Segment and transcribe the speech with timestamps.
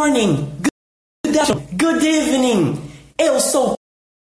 [0.00, 0.50] morning,
[1.22, 2.90] good afternoon, good evening.
[3.18, 3.74] Eu sou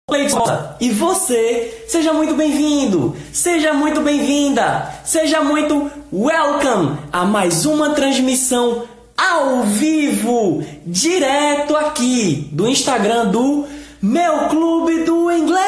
[0.06, 0.44] Cleiton
[0.78, 8.86] e você, seja muito bem-vindo, seja muito bem-vinda, seja muito welcome a mais uma transmissão
[9.16, 13.66] ao vivo, direto aqui do Instagram do
[14.02, 15.62] meu clube do inglês.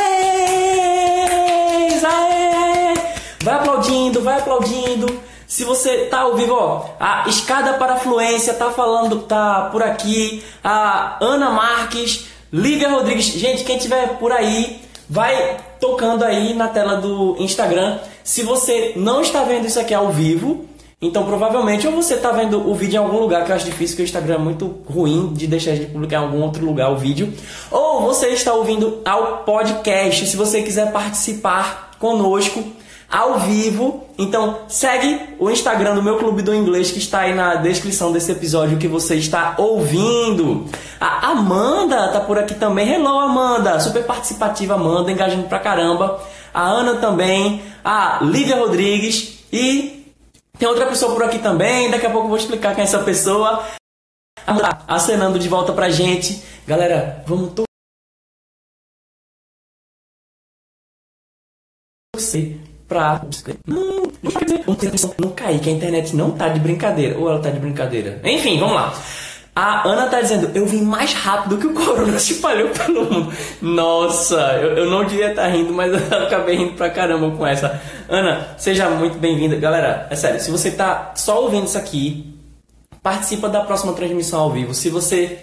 [2.05, 2.93] Aê!
[3.43, 5.26] Vai aplaudindo, vai aplaudindo.
[5.47, 9.83] Se você tá ao vivo, ó, a escada para a fluência tá falando, tá por
[9.83, 10.43] aqui.
[10.63, 13.27] A Ana Marques, Lívia Rodrigues.
[13.27, 17.99] Gente, quem tiver por aí, vai tocando aí na tela do Instagram.
[18.25, 20.67] Se você não está vendo isso aqui ao vivo,
[21.01, 23.97] então provavelmente ou você está vendo o vídeo em algum lugar, que eu acho difícil,
[23.97, 26.97] que o Instagram é muito ruim de deixar de publicar em algum outro lugar o
[26.97, 27.33] vídeo,
[27.71, 30.27] ou você está ouvindo ao podcast.
[30.27, 32.65] Se você quiser participar conosco,
[33.11, 34.07] ao vivo.
[34.19, 38.33] Então segue o Instagram do meu clube do inglês que está aí na descrição desse
[38.33, 40.69] episódio que você está ouvindo.
[41.01, 42.93] A Amanda tá por aqui também.
[42.93, 46.21] Hello Amanda, super participativa Amanda, engajando pra caramba.
[46.53, 50.15] A Ana também, a Lívia Rodrigues e
[50.59, 51.91] tem outra pessoa por aqui também.
[51.91, 53.63] Daqui a pouco eu vou explicar quem é essa pessoa.
[54.47, 56.43] Amanda acenando de volta pra gente.
[56.67, 57.53] Galera, vamos
[62.15, 63.23] torcer pra.
[63.67, 64.33] Não, não,
[65.19, 67.19] não cair, que a internet não tá de brincadeira.
[67.19, 68.21] Ou ela tá de brincadeira.
[68.25, 68.95] Enfim, vamos lá.
[69.59, 73.33] A Ana tá dizendo, eu vim mais rápido que o corona se espalhou pelo mundo.
[73.63, 77.47] Nossa, eu, eu não devia estar tá rindo, mas eu acabei rindo pra caramba com
[77.47, 77.81] essa.
[78.07, 79.57] Ana, seja muito bem-vinda.
[79.57, 82.35] Galera, é sério, se você tá só ouvindo isso aqui,
[83.03, 84.75] participa da próxima transmissão ao vivo.
[84.75, 85.39] Se você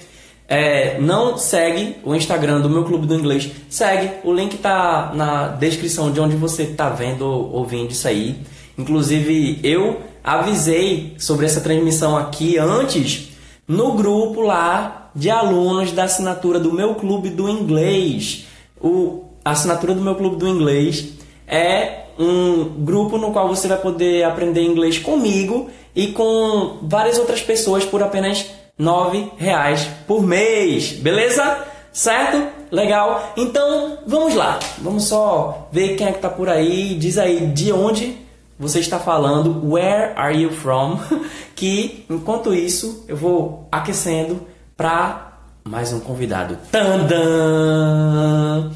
[0.48, 4.12] é, não segue o Instagram do meu clube do inglês, segue.
[4.24, 8.38] O link tá na descrição de onde você tá vendo ou ouvindo isso aí.
[8.78, 13.30] Inclusive, eu avisei sobre essa transmissão aqui antes
[13.68, 18.46] no grupo lá de alunos da assinatura do meu clube do inglês.
[18.82, 21.14] O, a assinatura do meu clube do inglês
[21.48, 27.42] é um grupo no qual você vai poder aprender inglês comigo e com várias outras
[27.42, 28.46] pessoas por apenas
[28.84, 31.66] nove reais por mês, beleza?
[31.94, 32.50] Certo?
[32.70, 33.32] Legal?
[33.38, 34.60] Então, vamos lá.
[34.80, 36.96] Vamos só ver quem é que tá por aí.
[36.96, 38.18] Diz aí de onde
[38.60, 39.72] você está falando.
[39.72, 41.00] Where are you from?
[41.56, 44.46] Que, enquanto isso, eu vou aquecendo
[44.76, 46.58] para mais um convidado.
[46.70, 48.70] Tandam!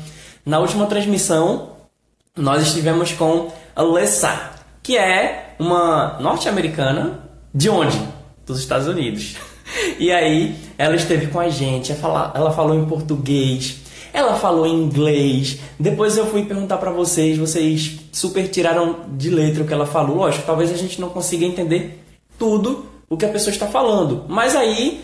[0.45, 1.71] Na última transmissão,
[2.33, 4.51] nós estivemos com Alessa,
[4.81, 7.19] que é uma norte-americana
[7.53, 7.99] de onde?
[8.45, 9.35] Dos Estados Unidos.
[9.99, 13.77] E aí, ela esteve com a gente, ela falou em português,
[14.13, 15.59] ela falou em inglês.
[15.79, 20.17] Depois eu fui perguntar para vocês, vocês super tiraram de letra o que ela falou.
[20.17, 22.03] Lógico, talvez a gente não consiga entender
[22.37, 25.03] tudo o que a pessoa está falando, mas aí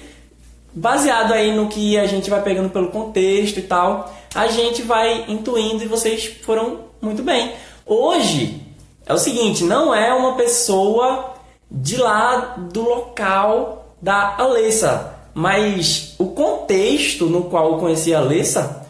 [0.73, 5.25] baseado aí no que a gente vai pegando pelo contexto e tal, a gente vai
[5.27, 7.53] intuindo e vocês foram muito bem.
[7.85, 8.61] Hoje
[9.05, 11.35] é o seguinte, não é uma pessoa
[11.69, 15.15] de lá do local da Alessa.
[15.33, 18.85] Mas o contexto no qual eu conheci a Alessa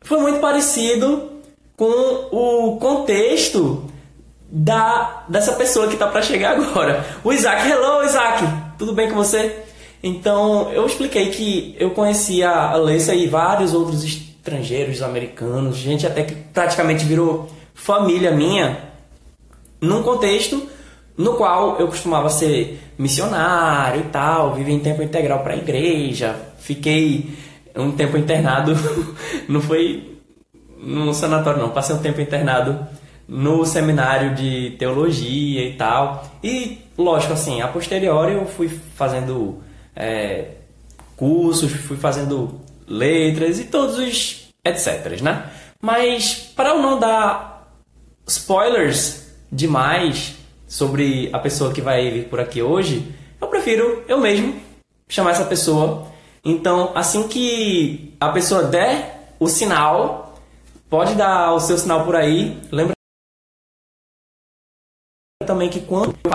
[0.00, 1.30] foi muito parecido
[1.76, 3.84] com o contexto
[4.48, 7.04] da dessa pessoa que está para chegar agora.
[7.24, 7.68] O Isaac.
[7.68, 8.44] Hello, Isaac.
[8.78, 9.64] Tudo bem com você?
[10.02, 16.22] Então, eu expliquei que eu conhecia a Alessa e vários outros estrangeiros, americanos, gente até
[16.22, 18.78] que praticamente virou família minha,
[19.80, 20.68] num contexto
[21.22, 26.34] no qual eu costumava ser missionário e tal, vivi em tempo integral para a igreja,
[26.58, 27.36] fiquei
[27.76, 28.72] um tempo internado,
[29.48, 30.18] não foi
[30.78, 32.86] no sanatório não, passei um tempo internado
[33.28, 36.26] no seminário de teologia e tal.
[36.42, 39.62] E, lógico, assim, a posteriori eu fui fazendo
[39.94, 40.48] é,
[41.16, 45.50] cursos, fui fazendo letras e todos os etc, né?
[45.80, 47.72] Mas, para eu não dar
[48.26, 50.41] spoilers demais
[50.72, 54.58] sobre a pessoa que vai vir por aqui hoje, eu prefiro eu mesmo
[55.06, 56.10] chamar essa pessoa.
[56.42, 60.34] Então, assim que a pessoa der o sinal,
[60.88, 62.58] pode dar o seu sinal por aí.
[62.72, 62.94] Lembra
[65.46, 66.32] também que quando eu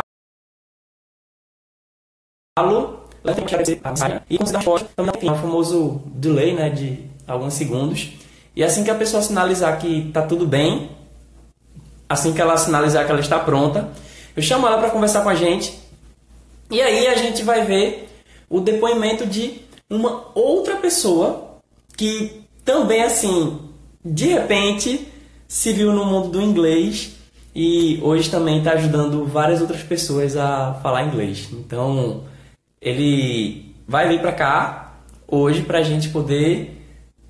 [2.59, 3.09] falo,
[4.29, 4.63] e considerar
[4.95, 8.11] também tem o famoso delay, né, de alguns segundos.
[8.55, 10.91] E assim que a pessoa sinalizar que está tudo bem,
[12.07, 13.91] assim que ela sinalizar que ela está pronta,
[14.37, 15.73] eu chamo ela para conversar com a gente
[16.69, 18.07] e aí a gente vai ver
[18.47, 21.59] o depoimento de uma outra pessoa
[21.97, 23.59] que também assim,
[24.05, 25.07] de repente
[25.47, 27.15] se viu no mundo do inglês
[27.55, 31.49] e hoje também está ajudando várias outras pessoas a falar inglês.
[31.51, 32.25] Então
[32.79, 36.79] ele vai vir para cá hoje para a gente poder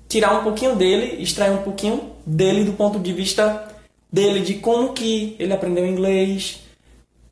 [0.06, 3.66] tirar um pouquinho dele, extrair um pouquinho dele do ponto de vista
[4.12, 6.67] dele, de como que ele aprendeu inglês,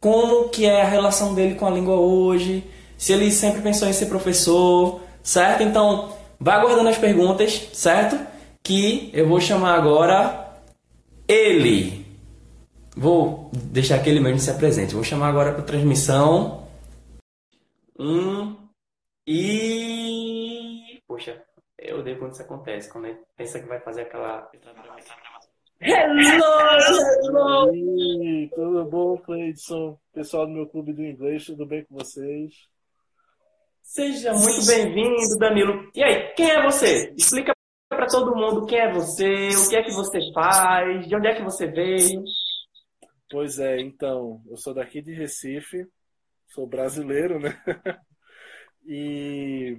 [0.01, 2.65] como que é a relação dele com a língua hoje,
[2.97, 5.63] se ele sempre pensou em ser professor, certo?
[5.63, 8.19] Então, vai aguardando as perguntas, certo?
[8.63, 10.61] Que eu vou chamar agora
[11.29, 12.07] ele.
[12.97, 14.95] Vou deixar que ele mesmo se apresente.
[14.95, 16.67] Vou chamar agora para transmissão.
[17.99, 18.57] Um
[19.27, 21.03] e.
[21.07, 21.43] Poxa,
[21.79, 24.51] eu odeio quando isso acontece, quando ele pensa que vai fazer aquela.
[25.79, 26.41] Hello!
[27.23, 27.71] Hello!
[28.55, 29.99] tudo bom, Cleidson?
[30.13, 32.55] Pessoal do meu clube do inglês, tudo bem com vocês?
[33.83, 35.91] Seja muito bem-vindo, Danilo.
[35.95, 37.13] E aí, quem é você?
[37.15, 37.53] Explica
[37.91, 41.35] para todo mundo quem é você, o que é que você faz, de onde é
[41.35, 42.25] que você veio.
[43.31, 45.87] Pois é, então, eu sou daqui de Recife,
[46.49, 47.63] sou brasileiro, né?
[48.87, 49.79] e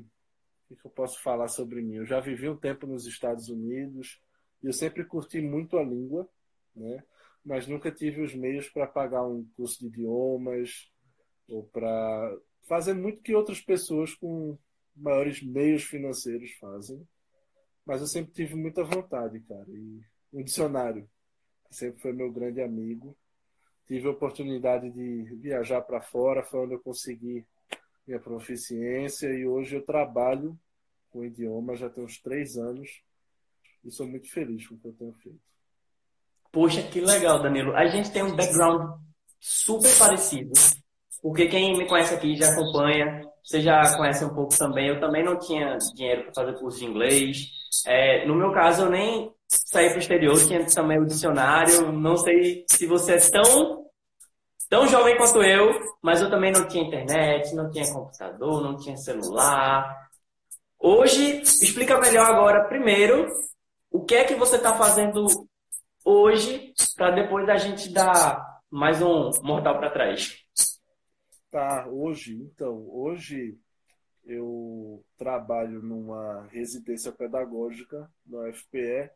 [0.69, 1.95] o que eu posso falar sobre mim?
[1.95, 4.19] Eu já vivi um tempo nos Estados Unidos,
[4.63, 6.27] eu sempre curti muito a língua,
[6.75, 7.03] né?
[7.43, 10.91] mas nunca tive os meios para pagar um curso de idiomas
[11.47, 14.57] ou para fazer muito que outras pessoas com
[14.95, 17.07] maiores meios financeiros fazem.
[17.85, 19.65] Mas eu sempre tive muita vontade, cara.
[19.69, 20.01] E
[20.33, 21.09] um dicionário,
[21.69, 23.15] que sempre foi meu grande amigo.
[23.85, 27.45] Tive a oportunidade de viajar para fora, foi onde eu consegui
[28.05, 30.59] minha proficiência e hoje eu trabalho
[31.09, 33.01] com idioma já tem uns três anos
[33.87, 35.39] e sou muito feliz com o que eu tenho feito.
[36.51, 37.73] Poxa, que legal, Danilo.
[37.73, 38.99] A gente tem um background
[39.39, 40.51] super parecido.
[41.21, 44.89] Porque quem me conhece aqui já acompanha, você já conhece um pouco também.
[44.89, 47.37] Eu também não tinha dinheiro para fazer curso de inglês.
[47.85, 51.91] É, no meu caso, eu nem saí para o exterior, tinha também o dicionário.
[51.91, 53.85] Não sei se você é tão,
[54.69, 58.97] tão jovem quanto eu, mas eu também não tinha internet, não tinha computador, não tinha
[58.97, 60.07] celular.
[60.79, 63.27] Hoje, explica melhor agora, primeiro,
[63.91, 65.25] o que é que você está fazendo
[66.03, 70.43] hoje para depois a gente dar mais um mortal para trás?
[71.49, 73.57] Tá, hoje, então, hoje
[74.25, 79.09] eu trabalho numa residência pedagógica na UFPE,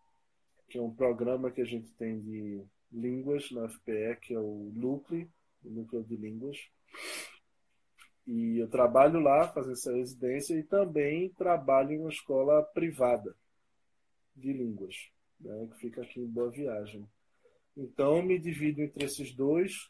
[0.70, 4.72] que é um programa que a gente tem de línguas na UFPE, que é o
[4.74, 5.30] Núcleo,
[5.66, 6.58] o Núcleo de Línguas.
[8.26, 13.36] E eu trabalho lá, fazendo essa residência, e também trabalho em uma escola privada
[14.36, 14.96] de línguas,
[15.40, 17.08] né, que fica aqui em Boa Viagem.
[17.76, 19.90] Então, me divido entre esses dois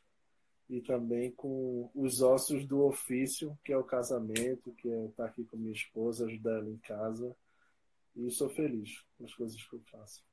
[0.69, 5.43] e também com os ossos do ofício, que é o casamento, que é estar aqui
[5.43, 7.35] com minha esposa, ajudar ela em casa.
[8.15, 10.23] E sou feliz com as coisas que eu faço.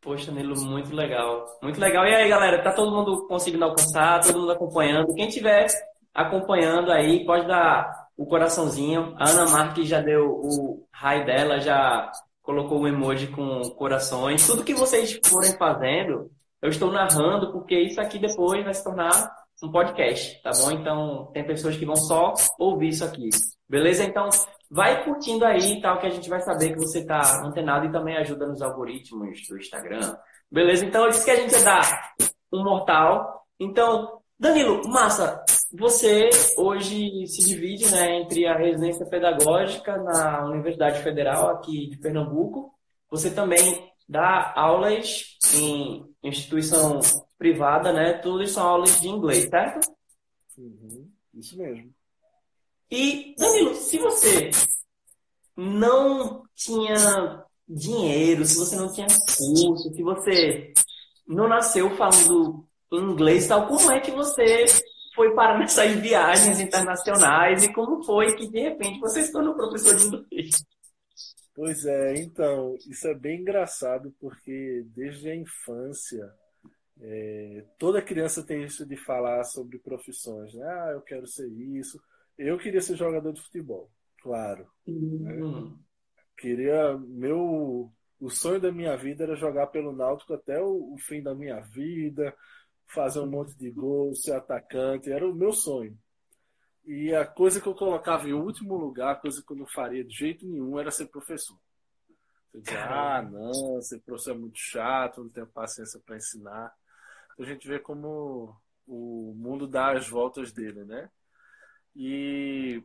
[0.00, 1.44] Poxa, Nilo, muito legal.
[1.62, 2.06] Muito legal.
[2.06, 5.14] E aí, galera, tá todo mundo conseguindo alcançar, todo mundo acompanhando.
[5.14, 5.66] Quem tiver
[6.14, 9.14] acompanhando aí, pode dar o coraçãozinho.
[9.18, 12.10] A Ana Marques já deu o raio dela, já
[12.50, 14.44] colocou o emoji com corações.
[14.44, 16.28] Tudo que vocês forem fazendo,
[16.60, 19.30] eu estou narrando, porque isso aqui depois vai se tornar
[19.62, 20.72] um podcast, tá bom?
[20.72, 23.28] Então, tem pessoas que vão só ouvir isso aqui.
[23.68, 24.02] Beleza?
[24.02, 24.28] Então,
[24.68, 27.92] vai curtindo aí e tal, que a gente vai saber que você está antenado e
[27.92, 30.16] também ajuda nos algoritmos do Instagram.
[30.50, 30.84] Beleza?
[30.84, 32.14] Então, eu disse que a gente ia dar
[32.52, 33.46] um mortal.
[33.60, 41.48] Então, Danilo, massa, você hoje se divide né, entre a residência pedagógica na Universidade Federal
[41.50, 42.74] aqui de Pernambuco.
[43.08, 47.00] Você também dá aulas em instituição
[47.38, 48.14] privada, né?
[48.14, 49.88] Tudo são aulas de inglês, certo?
[50.58, 51.94] Uhum, isso mesmo.
[52.90, 54.50] E, Danilo, se você
[55.56, 60.72] não tinha dinheiro, se você não tinha curso, se você
[61.26, 64.66] não nasceu falando inglês, tal, como é que você
[65.20, 69.94] foi parar nessas viagens internacionais e como foi que de repente você se tornou professor
[69.94, 70.64] de inglês?
[71.54, 76.26] Pois é, então, isso é bem engraçado porque desde a infância
[77.02, 80.64] é, toda criança tem isso de falar sobre profissões, né?
[80.64, 82.00] Ah, eu quero ser isso.
[82.38, 83.90] Eu queria ser jogador de futebol,
[84.22, 84.66] claro.
[84.86, 85.68] Uhum.
[85.68, 85.76] Né?
[86.38, 91.22] Queria meu o sonho da minha vida era jogar pelo Náutico até o, o fim
[91.22, 92.34] da minha vida,
[92.92, 95.96] fazer um monte de gols, ser atacante, era o meu sonho.
[96.84, 100.04] E a coisa que eu colocava em último lugar, a coisa que eu não faria
[100.04, 101.56] de jeito nenhum, era ser professor.
[102.50, 106.74] Você dizia, ah, não, ser professor é muito chato, não tenho paciência para ensinar.
[107.32, 108.56] Então a gente vê como
[108.86, 111.08] o mundo dá as voltas dele, né?
[111.94, 112.82] E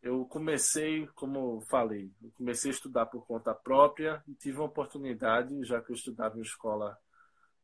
[0.00, 5.64] eu comecei, como falei, eu comecei a estudar por conta própria e tive uma oportunidade,
[5.64, 6.96] já que eu estudava em escola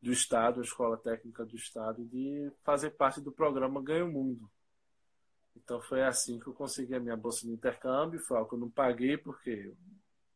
[0.05, 4.51] do Estado, a Escola Técnica do Estado, de fazer parte do programa Ganho Mundo.
[5.57, 8.21] Então foi assim que eu consegui a minha bolsa de intercâmbio.
[8.21, 9.77] Foi algo que eu não paguei porque eu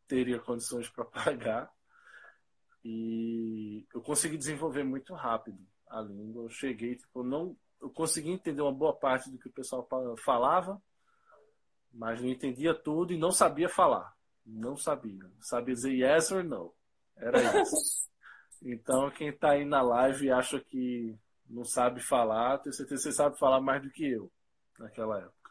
[0.06, 1.70] teria condições para pagar.
[2.82, 6.44] E eu consegui desenvolver muito rápido a língua.
[6.44, 9.86] Eu cheguei, tipo, não, eu consegui entender uma boa parte do que o pessoal
[10.24, 10.80] falava,
[11.92, 14.16] mas não entendia tudo e não sabia falar.
[14.46, 15.30] Não sabia.
[15.40, 16.74] Sabia dizer yes or no.
[17.16, 18.08] Era isso.
[18.62, 21.16] Então, quem está aí na live e acha que
[21.48, 24.30] não sabe falar, tenho certeza que você sabe falar mais do que eu
[24.78, 25.50] naquela época.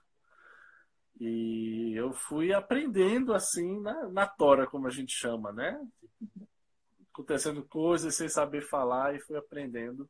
[1.19, 5.79] E eu fui aprendendo assim na, na tora, como a gente chama, né?
[7.11, 10.07] Acontecendo coisas sem saber falar e fui aprendendo.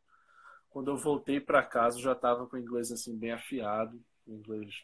[0.69, 4.83] Quando eu voltei para casa, eu já estava com o inglês assim bem afiado, inglês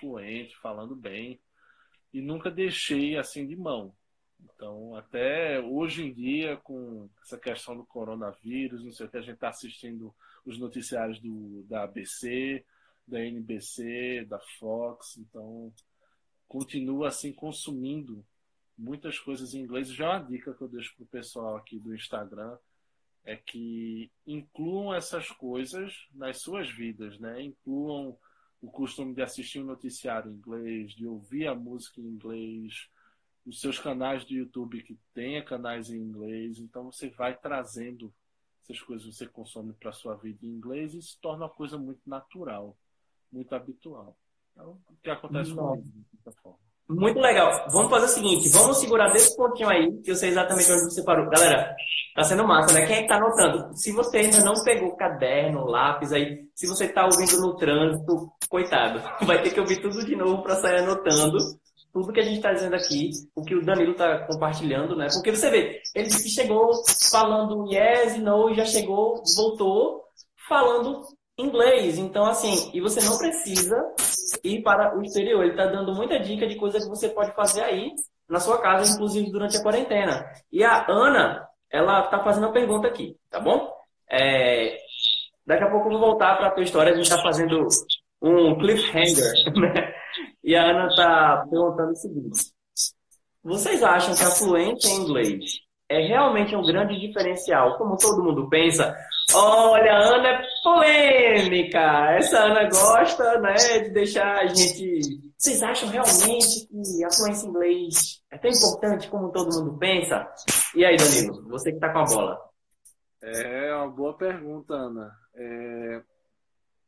[0.00, 1.40] fluente, falando bem,
[2.12, 3.94] e nunca deixei assim de mão.
[4.44, 9.22] Então, até hoje em dia, com essa questão do coronavírus, não sei o que, a
[9.22, 12.64] gente está assistindo os noticiários do, da ABC,
[13.06, 15.72] da NBC, da Fox, então
[16.48, 18.24] continua assim consumindo
[18.76, 19.88] muitas coisas em inglês.
[19.88, 22.56] Já uma dica que eu deixo para o pessoal aqui do Instagram
[23.24, 27.42] é que incluam essas coisas nas suas vidas, né?
[27.42, 28.16] Incluam
[28.60, 32.88] o costume de assistir um noticiário em inglês, de ouvir a música em inglês,
[33.46, 38.12] os seus canais do YouTube que tenha canais em inglês, então você vai trazendo
[38.62, 41.78] essas coisas que você consome para sua vida em inglês e se torna uma coisa
[41.78, 42.76] muito natural,
[43.32, 44.16] muito habitual.
[44.52, 46.58] Então, o que acontece com de certa forma.
[46.88, 47.68] Muito legal.
[47.70, 51.04] Vamos fazer o seguinte, vamos segurar desse pontinho aí, que eu sei exatamente onde você
[51.04, 51.30] parou.
[51.30, 51.74] Galera,
[52.16, 52.84] tá sendo massa, né?
[52.84, 53.76] Quem é que tá anotando?
[53.76, 59.00] Se você ainda não pegou caderno, lápis aí, se você tá ouvindo no trânsito, coitado,
[59.24, 61.38] vai ter que ouvir tudo de novo para sair anotando
[61.92, 65.08] tudo que a gente está dizendo aqui, o que o Danilo está compartilhando, né?
[65.12, 66.70] Porque você vê, ele chegou
[67.10, 70.04] falando yes e no, já chegou, voltou
[70.48, 71.02] falando
[71.38, 71.98] inglês.
[71.98, 73.76] Então, assim, e você não precisa
[74.44, 75.42] ir para o exterior.
[75.42, 77.90] Ele está dando muita dica de coisa que você pode fazer aí
[78.28, 80.24] na sua casa, inclusive durante a quarentena.
[80.52, 83.70] E a Ana, ela está fazendo uma pergunta aqui, tá bom?
[84.10, 84.76] É...
[85.46, 86.92] Daqui a pouco eu vou voltar para a tua história.
[86.92, 87.66] A gente está fazendo
[88.22, 89.99] um cliffhanger, né?
[90.42, 92.52] E a Ana está perguntando o seguinte:
[93.42, 98.48] Vocês acham que a fluência em inglês é realmente um grande diferencial, como todo mundo
[98.48, 98.96] pensa?
[99.34, 102.14] Olha, a Ana é polêmica.
[102.16, 105.32] Essa Ana gosta, né, de deixar a gente.
[105.36, 110.26] Vocês acham realmente que a fluência em inglês é tão importante como todo mundo pensa?
[110.74, 112.38] E aí, Danilo, você que está com a bola.
[113.22, 115.12] É uma boa pergunta, Ana.
[115.34, 116.02] É...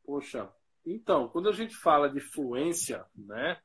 [0.05, 0.49] Poxa,
[0.85, 3.59] então, quando a gente fala de fluência, né,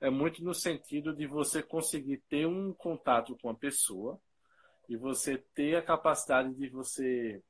[0.00, 4.20] é muito no sentido de você conseguir ter um contato com a pessoa
[4.88, 7.42] e você ter a capacidade de você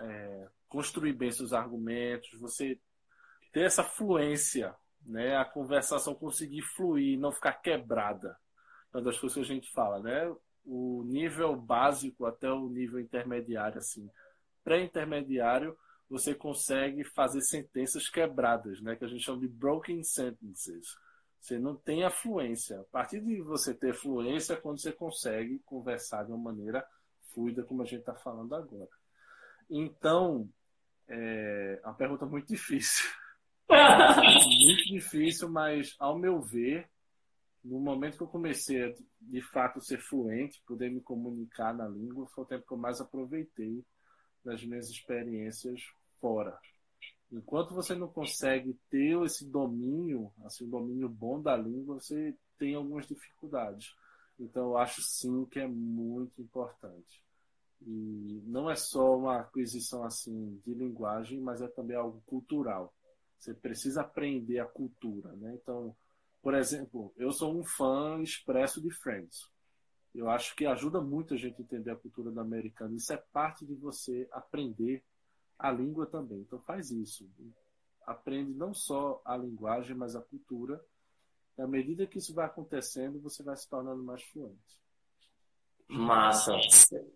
[0.00, 2.80] é, construir bem seus argumentos, você
[3.52, 4.74] ter essa fluência,
[5.04, 8.36] né, a conversação conseguir fluir, não ficar quebrada.
[8.92, 10.34] É uma das coisas que a gente fala, né?
[10.64, 14.08] O nível básico até o nível intermediário, assim,
[14.62, 15.76] pré-intermediário,
[16.12, 18.94] você consegue fazer sentenças quebradas, né?
[18.94, 20.94] que a gente chama de broken sentences.
[21.40, 22.80] Você não tem a fluência.
[22.80, 26.86] A partir de você ter fluência, é quando você consegue conversar de uma maneira
[27.32, 28.90] fluida, como a gente está falando agora.
[29.70, 30.46] Então,
[31.08, 33.08] é uma pergunta muito difícil.
[33.70, 36.90] muito difícil, mas ao meu ver,
[37.64, 42.28] no momento que eu comecei a de fato ser fluente, poder me comunicar na língua,
[42.34, 43.82] foi o tempo que eu mais aproveitei
[44.44, 45.80] das minhas experiências
[46.22, 46.56] fora.
[47.32, 52.76] Enquanto você não consegue ter esse domínio, assim, um domínio bom da língua, você tem
[52.76, 53.92] algumas dificuldades.
[54.38, 57.22] Então, eu acho sim que é muito importante.
[57.84, 62.94] E não é só uma aquisição assim de linguagem, mas é também algo cultural.
[63.38, 65.58] Você precisa aprender a cultura, né?
[65.60, 65.96] Então,
[66.40, 69.50] por exemplo, eu sou um fã expresso de Friends.
[70.14, 72.94] Eu acho que ajuda muito a gente a entender a cultura da americana.
[72.94, 75.02] Isso é parte de você aprender
[75.62, 76.40] a língua também.
[76.40, 77.30] Então faz isso.
[78.04, 80.84] Aprende não só a linguagem, mas a cultura.
[81.56, 84.82] E à medida que isso vai acontecendo, você vai se tornando mais fluente.
[85.88, 86.52] Massa.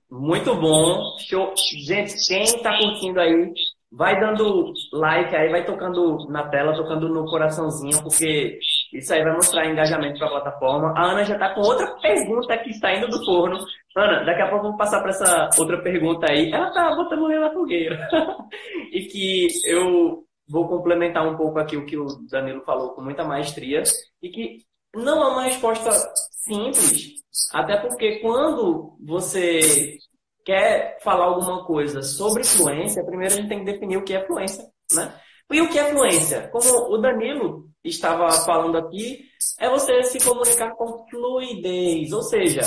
[0.08, 1.18] Muito bom.
[1.18, 1.54] Show.
[1.56, 3.52] Gente, quem está curtindo aí,
[3.90, 8.60] vai dando like aí, vai tocando na tela, tocando no coraçãozinho, porque
[8.92, 10.94] isso aí vai mostrar engajamento para a plataforma.
[10.96, 13.58] A Ana já está com outra pergunta que está indo do forno.
[13.96, 16.50] Ana, daqui a pouco vamos passar para essa outra pergunta aí.
[16.52, 18.08] Ela tá botando o na fogueira.
[18.92, 23.24] e que eu vou complementar um pouco aqui o que o Danilo falou com muita
[23.24, 23.82] maestria.
[24.22, 24.58] E que
[24.94, 25.90] não é uma resposta
[26.30, 27.14] simples.
[27.52, 29.98] Até porque quando você
[30.44, 34.24] quer falar alguma coisa sobre fluência, primeiro a gente tem que definir o que é
[34.24, 34.64] fluência,
[34.94, 35.12] né?
[35.50, 36.48] E o que é fluência?
[36.48, 39.24] Como o Danilo estava falando aqui,
[39.58, 42.12] é você se comunicar com fluidez.
[42.12, 42.62] Ou seja,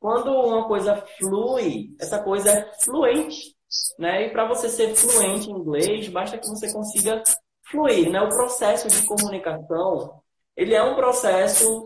[0.00, 3.54] quando uma coisa flui, essa coisa é fluente.
[3.98, 4.26] Né?
[4.26, 7.22] E para você ser fluente em inglês, basta que você consiga
[7.70, 8.10] fluir.
[8.10, 8.20] Né?
[8.20, 10.20] O processo de comunicação,
[10.56, 11.84] ele é um processo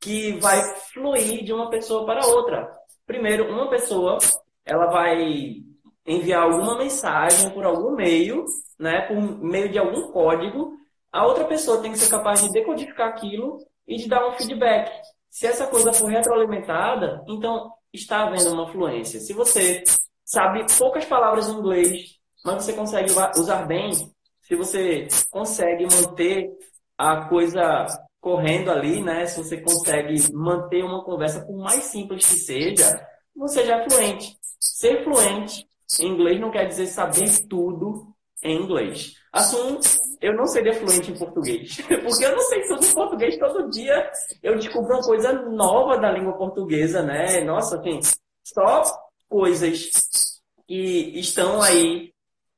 [0.00, 0.60] que vai
[0.92, 2.68] fluir de uma pessoa para outra.
[3.06, 4.18] Primeiro, uma pessoa,
[4.64, 5.62] ela vai
[6.08, 8.46] enviar alguma mensagem por algum meio,
[8.78, 10.72] né, por meio de algum código,
[11.12, 14.90] a outra pessoa tem que ser capaz de decodificar aquilo e de dar um feedback.
[15.30, 19.20] Se essa coisa for retroalimentada, então está havendo uma fluência.
[19.20, 19.84] Se você
[20.24, 23.92] sabe poucas palavras em inglês, mas você consegue usar bem,
[24.40, 26.50] se você consegue manter
[26.96, 27.86] a coisa
[28.20, 29.26] correndo ali, né?
[29.26, 34.36] Se você consegue manter uma conversa, por mais simples que seja, você já é fluente.
[34.58, 35.67] Ser fluente
[36.00, 39.14] inglês não quer dizer saber tudo em inglês.
[39.32, 39.78] Assim,
[40.20, 43.38] eu não seria fluente em português, porque eu não sei tudo em português.
[43.38, 44.10] Todo dia
[44.42, 47.40] eu descubro uma coisa nova da língua portuguesa, né?
[47.42, 48.00] Nossa, assim,
[48.44, 48.82] só
[49.28, 49.90] coisas
[50.66, 52.12] que estão aí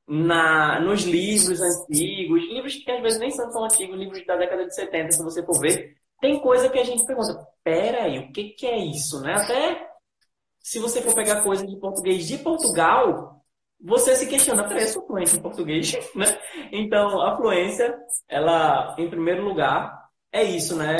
[0.06, 4.66] na, nos livros antigos, livros que às vezes nem são tão antigos, livros da década
[4.66, 8.50] de 70, se você for ver, tem coisa que a gente pergunta, peraí, o que,
[8.50, 9.34] que é isso, né?
[9.34, 9.89] Até
[10.62, 13.42] se você for pegar coisa de português de Portugal,
[13.82, 16.26] você se questiona, peraí, eu sou fluente em português, né?
[16.70, 17.98] Então, a fluência,
[18.28, 20.96] ela, em primeiro lugar, é isso, né?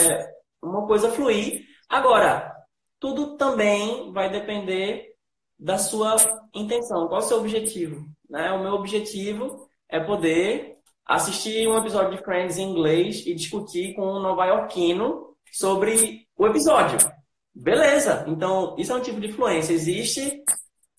[0.62, 1.62] Uma coisa fluir.
[1.88, 2.54] Agora,
[2.98, 5.14] tudo também vai depender
[5.58, 6.16] da sua
[6.54, 7.06] intenção.
[7.06, 8.06] Qual é o seu objetivo?
[8.28, 8.50] Né?
[8.52, 14.02] O meu objetivo é poder assistir um episódio de Friends em inglês e discutir com
[14.02, 16.98] um nova-iorquino sobre o episódio.
[17.60, 19.74] Beleza, então isso é um tipo de fluência.
[19.74, 20.42] Existe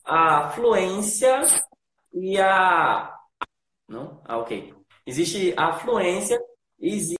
[0.06, 1.42] a fluência
[2.14, 3.12] e a.
[3.90, 4.22] Não?
[4.24, 4.72] Ah, ok.
[5.04, 6.40] Existe a fluência,
[6.80, 7.16] existe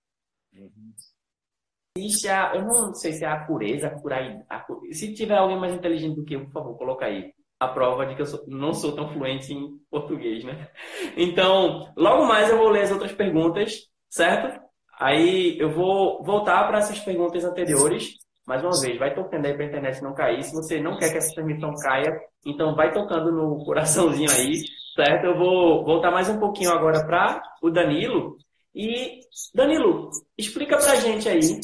[1.98, 2.54] existe a.
[2.54, 4.94] Eu não sei se é a pureza, a pureza.
[4.94, 8.16] Se tiver alguém mais inteligente do que eu, por favor, coloca aí a prova de
[8.16, 10.70] que eu sou, não sou tão fluente em português, né?
[11.18, 14.62] Então, logo mais eu vou ler as outras perguntas, certo?
[15.00, 18.21] Aí eu vou voltar para essas perguntas anteriores.
[18.48, 20.44] Mais uma vez, vai tocando aí para a internet não cair.
[20.44, 22.12] Se você não quer que essa transmissão caia,
[22.46, 24.64] então vai tocando no coraçãozinho aí,
[24.96, 25.26] certo?
[25.26, 28.38] Eu vou voltar mais um pouquinho agora para o Danilo.
[28.74, 29.20] E,
[29.54, 31.60] Danilo, explica para a gente aí.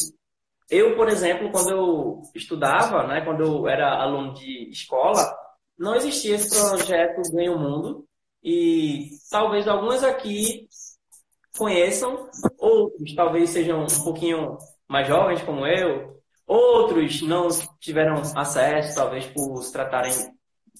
[0.70, 5.24] Eu, por exemplo, quando eu estudava, né, quando eu era aluno de escola,
[5.78, 8.06] não existia esse projeto Ganha o Mundo
[8.44, 10.68] e talvez algumas aqui
[11.58, 16.17] conheçam, outros talvez sejam um pouquinho mais jovens como eu,
[16.48, 20.14] outros não tiveram acesso, talvez por se tratarem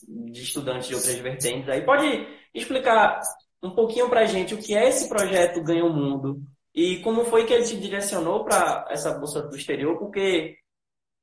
[0.08, 1.68] de estudantes de outras vertentes.
[1.70, 3.20] Aí pode explicar
[3.62, 6.42] um pouquinho para a gente o que é esse projeto Ganha o Mundo
[6.74, 10.58] e como foi que ele te direcionou para essa bolsa do exterior, porque,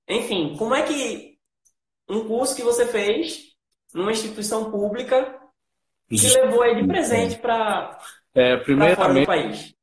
[0.09, 1.39] enfim, como é que
[2.09, 3.55] um curso que você fez
[3.95, 5.41] numa instituição pública
[6.09, 7.99] que levou aí de presente para
[8.35, 8.63] é,
[8.95, 9.74] fora do país?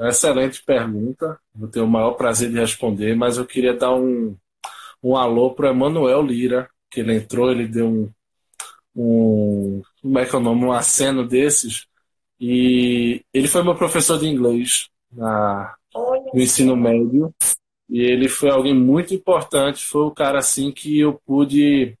[0.00, 1.38] Excelente pergunta.
[1.54, 4.36] Vou ter o maior prazer de responder, mas eu queria dar um,
[5.02, 8.10] um alô para o Emanuel Lira, que ele entrou, ele deu um,
[8.96, 11.86] um como é que é o nome, um aceno desses,
[12.40, 17.34] e ele foi meu professor de inglês na, no ensino médio.
[17.88, 21.96] E ele foi alguém muito importante, foi o cara assim que eu pude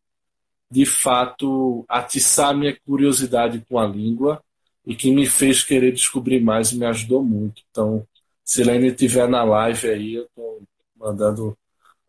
[0.70, 4.42] de fato atiçar minha curiosidade com a língua
[4.86, 7.62] e que me fez querer descobrir mais e me ajudou muito.
[7.70, 8.06] Então,
[8.44, 10.62] se ele estiver na live aí, eu estou
[10.96, 11.56] mandando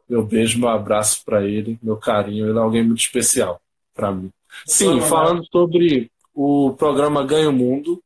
[0.08, 2.50] meu beijo, meu abraço para ele, meu carinho.
[2.50, 3.62] Ele é alguém muito especial
[3.94, 4.32] para mim.
[4.66, 8.02] Sim, falando sobre o programa Ganho Mundo,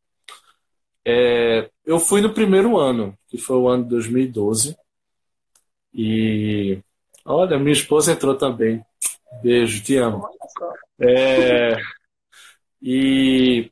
[1.06, 4.78] é, eu fui no primeiro ano, que foi o ano de 2012.
[5.94, 6.80] E
[7.26, 8.84] olha, minha esposa entrou também.
[9.42, 10.28] Beijo, te amo.
[11.00, 11.76] É,
[12.82, 13.72] e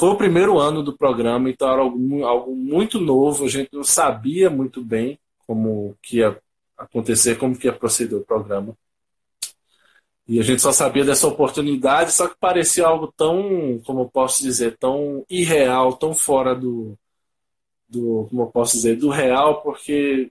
[0.00, 3.84] foi o primeiro ano do programa, então era algo, algo muito novo, a gente não
[3.84, 6.40] sabia muito bem como que ia
[6.76, 8.74] acontecer, como que ia proceder o programa.
[10.26, 14.42] E a gente só sabia dessa oportunidade, só que parecia algo tão, como eu posso
[14.42, 16.96] dizer, tão irreal, tão fora do,
[17.88, 20.30] do como eu posso dizer, do real, porque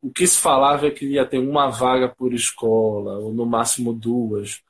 [0.00, 3.92] o que se falava é que ia ter uma vaga por escola, ou no máximo
[3.92, 4.60] duas.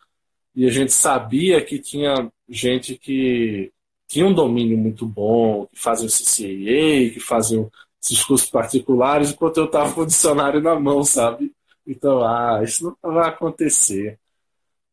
[0.54, 3.72] E a gente sabia que tinha gente que
[4.08, 7.68] tinha um domínio muito bom, que fazia o CCAA, que fazia
[8.02, 11.52] esses cursos particulares, enquanto eu estava com o dicionário na mão, sabe?
[11.86, 14.18] Então, ah, isso não vai acontecer.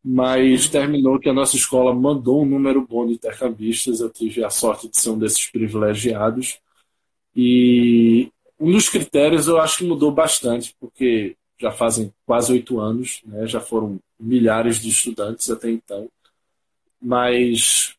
[0.04, 4.00] mas terminou que a nossa escola mandou um número bom de intercambistas.
[4.02, 6.60] Eu tive a sorte de ser um desses privilegiados.
[7.36, 13.22] E um dos critérios eu acho que mudou bastante, porque já fazem quase oito anos,
[13.26, 13.48] né?
[13.48, 16.10] já foram milhares de estudantes até então.
[17.02, 17.95] Mas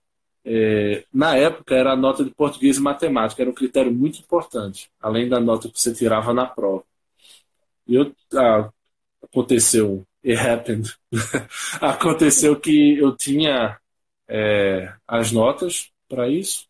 [0.46, 4.88] é, na época era a nota de português e matemática, era um critério muito importante,
[5.00, 6.84] além da nota que você tirava na prova.
[7.86, 8.70] E eu, ah,
[9.22, 10.94] aconteceu it happened.
[11.80, 13.78] Aconteceu que eu tinha
[14.28, 16.66] é, as notas para isso,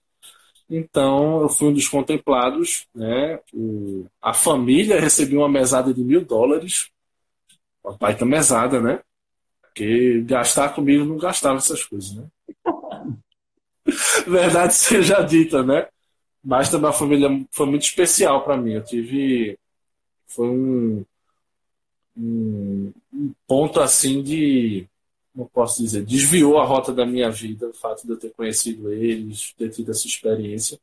[0.68, 2.86] então eu fui um dos contemplados.
[2.94, 3.40] Né?
[3.52, 6.90] O, a família recebeu uma mesada de mil dólares,
[7.84, 9.00] uma baita mesada, né?
[9.62, 12.26] Porque gastar comigo não gastava essas coisas, né?
[14.26, 15.88] Verdade seja dita, né?
[16.44, 18.74] Mas também a família foi muito especial para mim.
[18.74, 19.58] Eu tive.
[20.28, 21.04] Foi um,
[22.16, 24.88] um, um ponto assim de,
[25.34, 28.92] não posso dizer, desviou a rota da minha vida, o fato de eu ter conhecido
[28.92, 30.78] eles, ter tido essa experiência.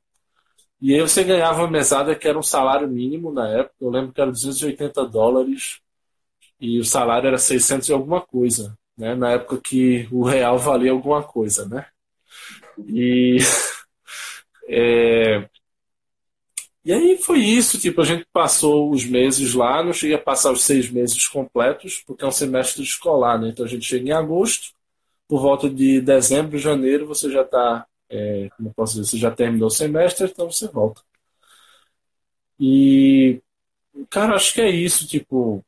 [0.81, 4.13] E aí você ganhava uma mesada que era um salário mínimo na época, eu lembro
[4.13, 5.79] que era 280 dólares
[6.59, 9.15] e o salário era 600 e alguma coisa, né?
[9.15, 11.87] Na época que o real valia alguma coisa, né?
[12.88, 13.38] E
[14.67, 15.47] é,
[16.86, 20.51] e aí foi isso, tipo, a gente passou os meses lá, não cheguei a passar
[20.51, 23.49] os seis meses completos, porque é um semestre escolar, né?
[23.49, 24.73] Então a gente chega em agosto,
[25.27, 29.67] por volta de dezembro, janeiro, você já está, é, como posso dizer, você já terminou
[29.67, 31.01] o semestre, então você volta.
[32.59, 33.41] E,
[34.09, 35.63] cara, acho que é isso, tipo,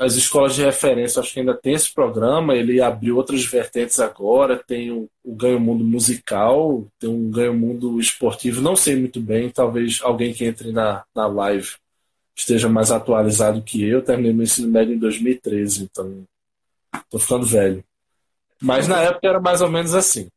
[0.00, 4.56] as escolas de referência, acho que ainda tem esse programa, ele abriu outras vertentes agora,
[4.56, 9.50] tem o, o Ganho Mundo musical, tem um Ganho Mundo esportivo, não sei muito bem,
[9.50, 11.74] talvez alguém que entre na, na live
[12.34, 16.24] esteja mais atualizado que eu, terminei meu ensino médio em 2013, então
[17.04, 17.84] estou ficando velho.
[18.58, 20.28] Mas na época era mais ou menos assim.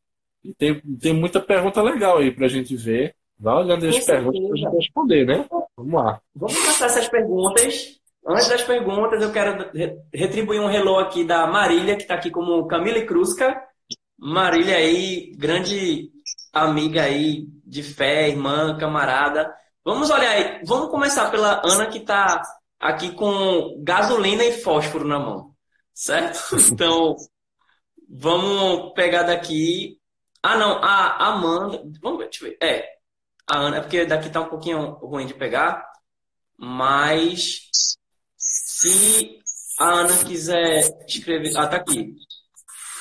[0.44, 3.16] E tem, tem muita pergunta legal aí para a gente ver.
[3.40, 5.46] Vai olhando as perguntas para a gente responder, né?
[5.78, 6.22] Vamos lá.
[6.36, 9.70] Vamos passar essas perguntas Antes das perguntas, eu quero
[10.14, 13.62] retribuir um hello aqui da Marília, que está aqui como Camila Cruzca.
[14.18, 16.10] Marília aí, grande
[16.54, 19.54] amiga aí de fé, irmã, camarada.
[19.84, 22.42] Vamos olhar aí, vamos começar pela Ana, que está
[22.80, 25.54] aqui com gasolina e fósforo na mão,
[25.94, 26.56] certo?
[26.72, 27.18] Então,
[28.08, 30.00] vamos pegar daqui.
[30.42, 31.84] Ah, não, a Amanda.
[32.02, 32.58] Vamos ver, deixa eu ver.
[32.62, 32.86] É,
[33.46, 35.86] a Ana, é porque daqui está um pouquinho ruim de pegar,
[36.58, 37.70] mas
[38.90, 39.40] se
[39.80, 41.54] a Ana quiser escrever.
[41.56, 42.16] Ah, tá aqui.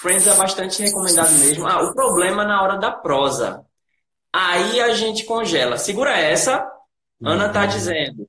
[0.00, 1.66] Friends é bastante recomendado mesmo.
[1.66, 3.64] Ah, o problema na hora da prosa.
[4.32, 5.76] Aí a gente congela.
[5.76, 6.68] Segura essa.
[7.24, 7.68] Ana tá uhum.
[7.68, 8.28] dizendo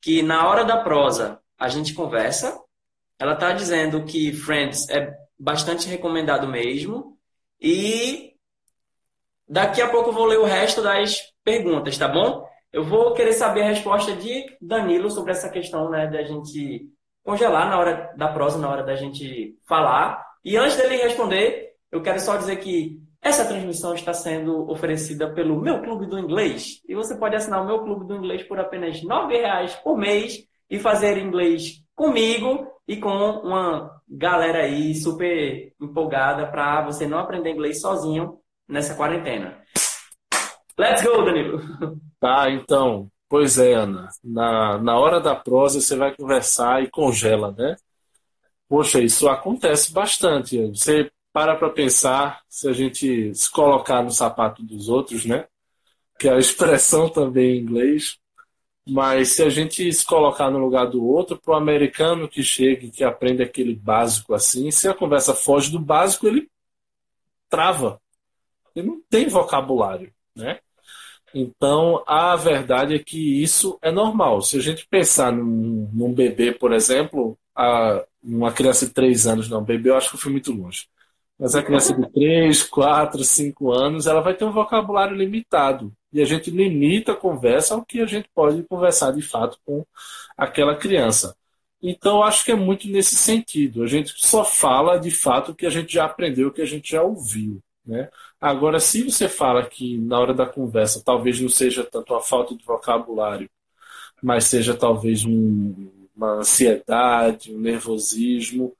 [0.00, 2.58] que na hora da prosa a gente conversa.
[3.18, 7.18] Ela tá dizendo que Friends é bastante recomendado mesmo.
[7.60, 8.34] E
[9.48, 12.47] daqui a pouco eu vou ler o resto das perguntas, tá bom?
[12.78, 16.88] Eu vou querer saber a resposta de Danilo sobre essa questão, né, da gente
[17.24, 20.24] congelar na hora da prosa, na hora da gente falar.
[20.44, 25.60] E antes dele responder, eu quero só dizer que essa transmissão está sendo oferecida pelo
[25.60, 26.80] meu clube do inglês.
[26.88, 30.38] E você pode assinar o meu clube do inglês por apenas R$ reais por mês
[30.70, 37.50] e fazer inglês comigo e com uma galera aí super empolgada para você não aprender
[37.50, 38.38] inglês sozinho
[38.68, 39.60] nessa quarentena.
[40.78, 41.58] Let's go, Danilo!
[42.20, 43.10] Tá, então.
[43.28, 44.08] Pois é, Ana.
[44.24, 47.76] Na, na hora da prosa você vai conversar e congela, né?
[48.68, 50.58] Poxa, isso acontece bastante.
[50.68, 55.46] Você para para pensar se a gente se colocar no sapato dos outros, né?
[56.18, 58.18] Que é a expressão também em inglês.
[58.88, 62.86] Mas se a gente se colocar no lugar do outro, para o americano que chega
[62.86, 66.50] e que aprende aquele básico assim, se a conversa foge do básico, ele
[67.48, 68.00] trava.
[68.74, 70.60] Ele não tem vocabulário, né?
[71.34, 74.40] Então, a verdade é que isso é normal.
[74.42, 79.48] Se a gente pensar num, num bebê, por exemplo, a, uma criança de 3 anos,
[79.48, 80.86] não, bebê eu acho que eu fui muito longe.
[81.38, 85.92] Mas a criança de 3, 4, 5 anos, ela vai ter um vocabulário limitado.
[86.12, 89.84] E a gente limita a conversa ao que a gente pode conversar de fato com
[90.36, 91.36] aquela criança.
[91.82, 93.82] Então, acho que é muito nesse sentido.
[93.84, 96.66] A gente só fala de fato o que a gente já aprendeu, o que a
[96.66, 97.62] gente já ouviu.
[97.88, 98.10] Né?
[98.38, 102.54] Agora, se você fala que na hora da conversa talvez não seja tanto a falta
[102.54, 103.48] de vocabulário,
[104.22, 108.76] mas seja talvez um, uma ansiedade, um nervosismo,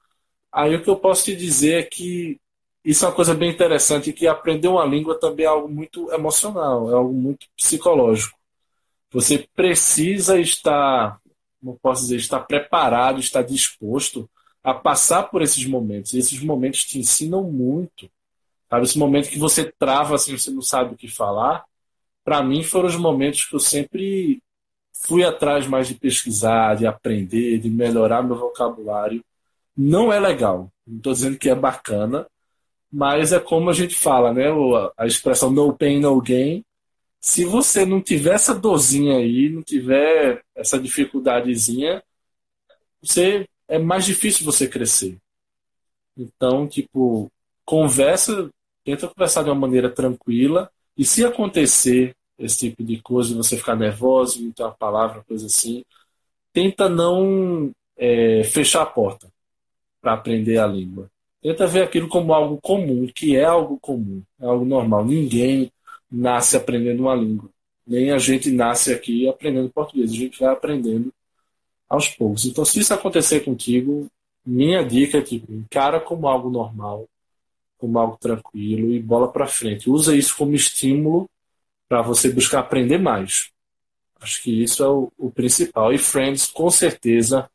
[0.53, 2.41] aí o que eu posso te dizer é que
[2.85, 6.91] isso é uma coisa bem interessante, que aprender uma língua também é algo muito emocional,
[6.91, 8.39] é algo muito psicológico.
[9.13, 11.19] Você precisa estar,
[11.61, 14.29] como posso dizer, estar preparado, estar disposto
[14.63, 16.13] a passar por esses momentos.
[16.13, 18.11] E esses momentos te ensinam muito.
[18.69, 18.85] Sabe?
[18.85, 21.65] Esse momento que você trava, assim, você não sabe o que falar.
[22.25, 24.43] Para mim, foram os momentos que eu sempre
[24.93, 29.25] fui atrás mais de pesquisar, de aprender, de melhorar meu vocabulário.
[29.77, 30.71] Não é legal.
[30.87, 32.27] Não estou dizendo que é bacana,
[32.93, 34.47] mas é como a gente fala, né?
[34.97, 36.65] A expressão no pain, no gain.
[37.21, 42.03] Se você não tiver essa dorzinha aí, não tiver essa dificuldadezinha,
[43.03, 45.19] você é mais difícil você crescer.
[46.17, 47.31] Então, tipo,
[47.65, 48.51] conversa,
[48.85, 50.71] tenta conversar de uma maneira tranquila.
[50.97, 55.85] E se acontecer esse tipo de coisa, você ficar nervoso, ter uma palavra, coisa assim,
[56.53, 59.29] tenta não é, fechar a porta
[60.01, 61.11] para aprender a língua.
[61.43, 65.05] Tenta ver aquilo como algo comum, que é algo comum, é algo normal.
[65.05, 65.71] Ninguém
[66.11, 67.49] nasce aprendendo uma língua.
[67.87, 70.11] Nem a gente nasce aqui aprendendo português.
[70.11, 71.13] A gente vai aprendendo
[71.89, 72.45] aos poucos.
[72.45, 74.09] Então, se isso acontecer contigo,
[74.45, 77.09] minha dica é tipo, encara como algo normal,
[77.79, 79.89] como algo tranquilo e bola para frente.
[79.89, 81.29] Usa isso como estímulo
[81.89, 83.51] para você buscar aprender mais.
[84.21, 85.93] Acho que isso é o, o, principal.
[85.93, 87.49] E Friends, com certeza,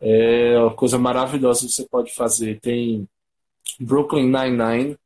[0.00, 2.58] é uma coisa maravilhosa que você pode fazer.
[2.60, 3.06] Tem
[3.78, 4.96] Brooklyn Nine-Nine,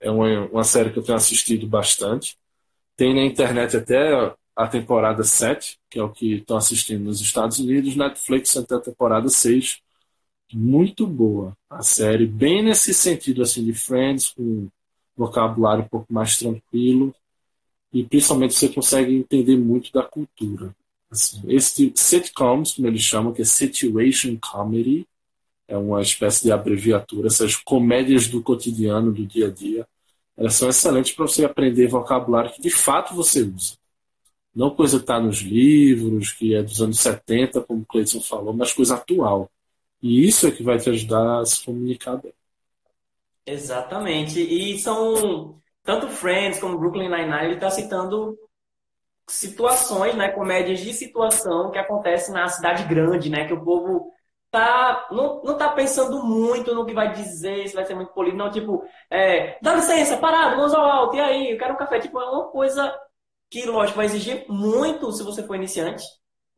[0.00, 2.38] é uma, uma série que eu tenho assistido bastante.
[2.96, 7.58] Tem na internet até a temporada 7, que é o que estão assistindo nos Estados
[7.58, 7.96] Unidos.
[7.96, 9.80] Netflix até a temporada 6.
[10.52, 14.68] Muito boa a série, bem nesse sentido assim de Friends, com
[15.16, 17.14] vocabulário um pouco mais tranquilo
[17.92, 20.74] e principalmente você consegue entender muito da cultura.
[21.10, 25.06] Assim, esse sitcoms, como eles chamam, que é situation comedy,
[25.68, 29.86] é uma espécie de abreviatura, essas comédias do cotidiano, do dia a dia,
[30.36, 33.74] elas são excelentes para você aprender vocabulário que de fato você usa.
[34.54, 38.52] Não coisa que está nos livros, que é dos anos 70, como o Cleiton falou,
[38.52, 39.50] mas coisa atual.
[40.04, 42.34] E isso é que vai te ajudar a se comunicar bem.
[43.46, 44.38] Exatamente.
[44.38, 48.38] E são tanto Friends como Brooklyn Nine-Nine, ele está citando
[49.26, 54.12] situações, né, comédias de situação que acontecem na cidade grande, né, que o povo
[54.50, 58.36] tá, não, não tá pensando muito no que vai dizer, se vai ser muito polido,
[58.36, 61.98] não, tipo, é, dá licença, parado, vamos ao alto, e aí, eu quero um café,
[61.98, 62.94] tipo, é uma coisa
[63.50, 66.04] que, lógico, vai exigir muito se você for iniciante,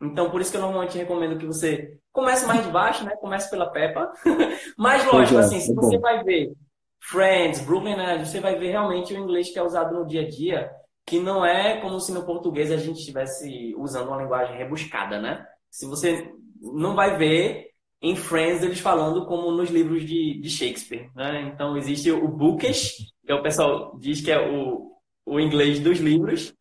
[0.03, 3.15] então, por isso que eu normalmente recomendo que você comece mais de baixo, né?
[3.21, 4.11] Comece pela Peppa.
[4.77, 6.53] Mas, lógico, é, assim, se é você vai ver
[6.99, 10.29] Friends, Brooklyn Nine, você vai ver realmente o inglês que é usado no dia a
[10.29, 10.71] dia,
[11.05, 15.47] que não é como se no português a gente estivesse usando uma linguagem rebuscada, né?
[15.71, 17.67] Se você não vai ver
[18.01, 21.43] em Friends eles falando como nos livros de, de Shakespeare, né?
[21.53, 24.91] Então existe o bookish, que é o pessoal diz que é o,
[25.27, 26.55] o inglês dos livros,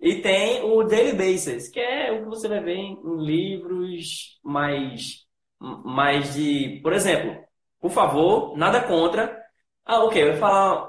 [0.00, 5.26] e tem o Daily Basis, que é o que você vai ver em, livros mais,
[5.58, 6.80] mais de.
[6.82, 7.36] Por exemplo,
[7.78, 9.38] por favor, nada contra.
[9.84, 10.88] Ah, ok, eu vou falar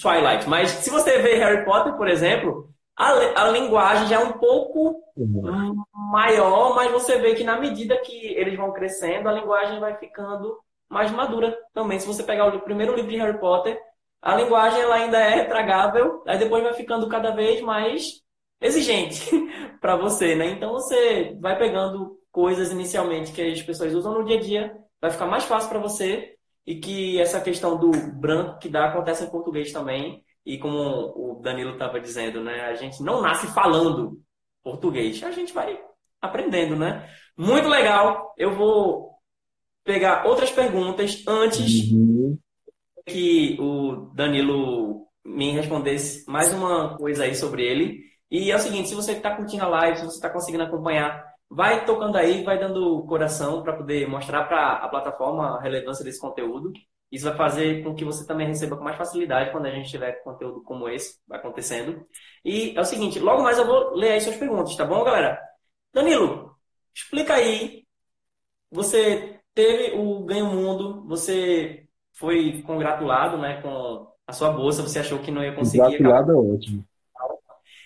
[0.00, 3.10] Twilight, mas se você vê Harry Potter, por exemplo, a,
[3.42, 5.84] a linguagem já é um pouco uhum.
[5.92, 10.58] maior, mas você vê que na medida que eles vão crescendo, a linguagem vai ficando
[10.88, 12.00] mais madura também.
[12.00, 13.78] Se você pegar o primeiro livro de Harry Potter,
[14.22, 18.26] a linguagem ela ainda é tragável, aí depois vai ficando cada vez mais
[18.60, 19.24] exigente
[19.80, 20.50] para você, né?
[20.50, 25.10] Então você vai pegando coisas inicialmente que as pessoas usam no dia a dia, vai
[25.10, 26.34] ficar mais fácil para você
[26.66, 30.22] e que essa questão do branco que dá acontece em português também.
[30.44, 32.62] E como o Danilo estava dizendo, né?
[32.62, 34.20] A gente não nasce falando
[34.62, 35.78] português, a gente vai
[36.20, 37.08] aprendendo, né?
[37.36, 38.34] Muito legal.
[38.36, 39.18] Eu vou
[39.84, 42.38] pegar outras perguntas antes uhum.
[43.06, 48.00] que o Danilo me respondesse mais uma coisa aí sobre ele.
[48.30, 51.24] E é o seguinte, se você está curtindo a live, se você está conseguindo acompanhar,
[51.48, 56.20] vai tocando aí, vai dando coração para poder mostrar para a plataforma a relevância desse
[56.20, 56.72] conteúdo.
[57.10, 60.22] Isso vai fazer com que você também receba com mais facilidade quando a gente tiver
[60.22, 62.06] conteúdo como esse acontecendo.
[62.44, 65.40] E é o seguinte, logo mais eu vou ler aí suas perguntas, tá bom, galera?
[65.92, 66.54] Danilo,
[66.94, 67.86] explica aí.
[68.70, 75.18] Você teve o Ganho Mundo, você foi congratulado né, com a sua bolsa, você achou
[75.20, 75.82] que não ia conseguir.
[75.82, 76.84] Congratulado é ótimo.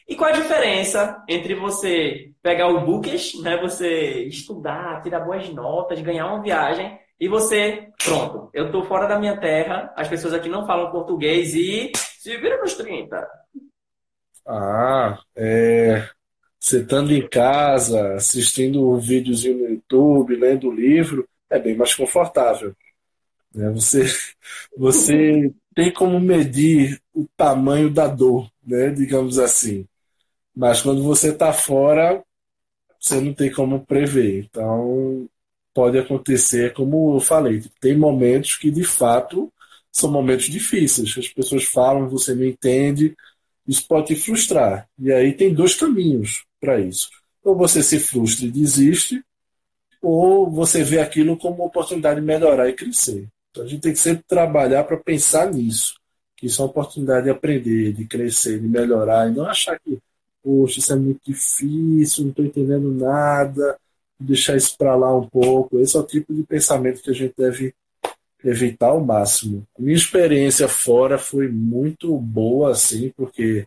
[0.08, 6.00] E qual a diferença entre você pegar o bookish, né, você estudar, tirar boas notas,
[6.00, 10.48] ganhar uma viagem, e você, pronto, eu tô fora da minha terra, as pessoas aqui
[10.48, 13.28] não falam português e se vira nos 30.
[14.46, 16.08] Ah, é.
[16.58, 21.94] Você estando em casa, assistindo um videozinho no YouTube, lendo o livro, é bem mais
[21.94, 22.74] confortável.
[23.54, 23.70] Né?
[23.70, 24.04] Você,
[24.76, 28.90] você tem como medir o tamanho da dor, né?
[28.90, 29.86] digamos assim.
[30.54, 32.22] Mas quando você está fora,
[32.98, 34.46] você não tem como prever.
[34.50, 35.28] Então,
[35.74, 39.52] pode acontecer, como eu falei, tem momentos que de fato
[39.90, 41.14] são momentos difíceis.
[41.16, 43.16] As pessoas falam, você não entende,
[43.66, 44.88] isso pode te frustrar.
[44.98, 47.10] E aí tem dois caminhos para isso.
[47.42, 49.22] Ou você se frustra e desiste,
[50.00, 53.28] ou você vê aquilo como uma oportunidade de melhorar e crescer.
[53.50, 55.94] Então a gente tem que sempre trabalhar para pensar nisso,
[56.36, 59.98] que isso é uma oportunidade de aprender, de crescer, de melhorar, e não achar que,
[60.42, 63.78] poxa, isso é muito difícil, não estou entendendo nada,
[64.18, 65.78] deixar isso para lá um pouco.
[65.78, 67.74] Esse é o tipo de pensamento que a gente deve
[68.44, 69.66] evitar ao máximo.
[69.78, 73.66] Minha experiência fora foi muito boa, assim, porque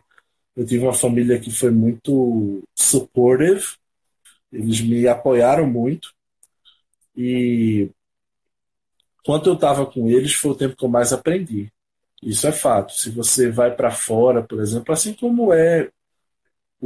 [0.56, 3.64] eu tive uma família que foi muito supportive,
[4.52, 6.14] eles me apoiaram muito,
[7.16, 7.90] e
[9.24, 11.72] quanto eu estava com eles, foi o tempo que eu mais aprendi.
[12.22, 12.92] Isso é fato.
[12.92, 15.90] Se você vai para fora, por exemplo, assim como é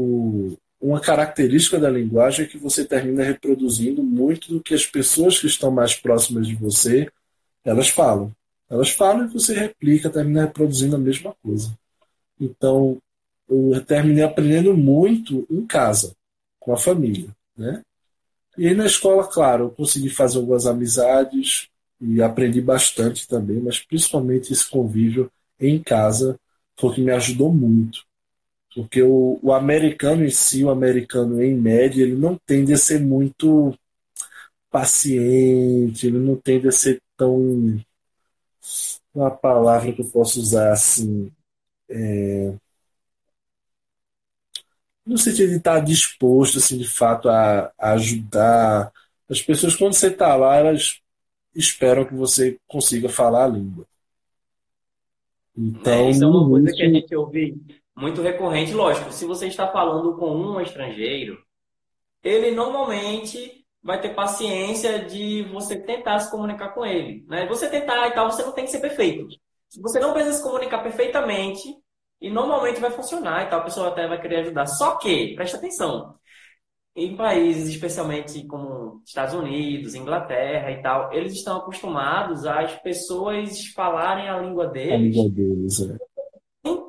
[0.01, 5.39] o, uma característica da linguagem é que você termina reproduzindo muito do que as pessoas
[5.39, 7.11] que estão mais próximas de você
[7.65, 8.33] elas falam.
[8.69, 11.77] Elas falam e você replica, termina reproduzindo a mesma coisa.
[12.41, 12.99] Então,
[13.49, 16.15] eu terminei aprendendo muito em casa,
[16.59, 17.83] com a família, né?
[18.57, 21.69] E aí na escola, claro, eu consegui fazer algumas amizades
[22.01, 26.39] e aprendi bastante também, mas principalmente esse convívio em casa
[26.79, 28.05] foi o que me ajudou muito.
[28.75, 33.01] Porque o, o americano em si, o americano em média, ele não tende a ser
[33.01, 33.75] muito
[34.71, 37.81] paciente, ele não tende a ser tão.
[39.13, 41.33] Uma palavra que eu posso usar assim.
[41.89, 42.55] É,
[45.05, 48.93] no sentido de estar disposto, assim, de fato, a, a ajudar.
[49.29, 51.01] As pessoas, quando você está lá, elas
[51.55, 53.87] esperam que você consiga falar a língua.
[55.57, 57.61] Então, é, isso é uma coisa que a gente ouve
[58.01, 58.73] muito recorrente.
[58.73, 61.39] Lógico, se você está falando com um estrangeiro,
[62.23, 67.25] ele normalmente vai ter paciência de você tentar se comunicar com ele.
[67.29, 67.47] Né?
[67.47, 69.29] Você tentar e tal, você não tem que ser perfeito.
[69.81, 71.63] Você não precisa se comunicar perfeitamente
[72.21, 74.67] e normalmente vai funcionar e tal, a pessoa até vai querer ajudar.
[74.67, 76.15] Só que, preste atenção,
[76.95, 84.29] em países, especialmente como Estados Unidos, Inglaterra e tal, eles estão acostumados às pessoas falarem
[84.29, 85.17] a língua deles.
[85.17, 85.97] A língua deles, é.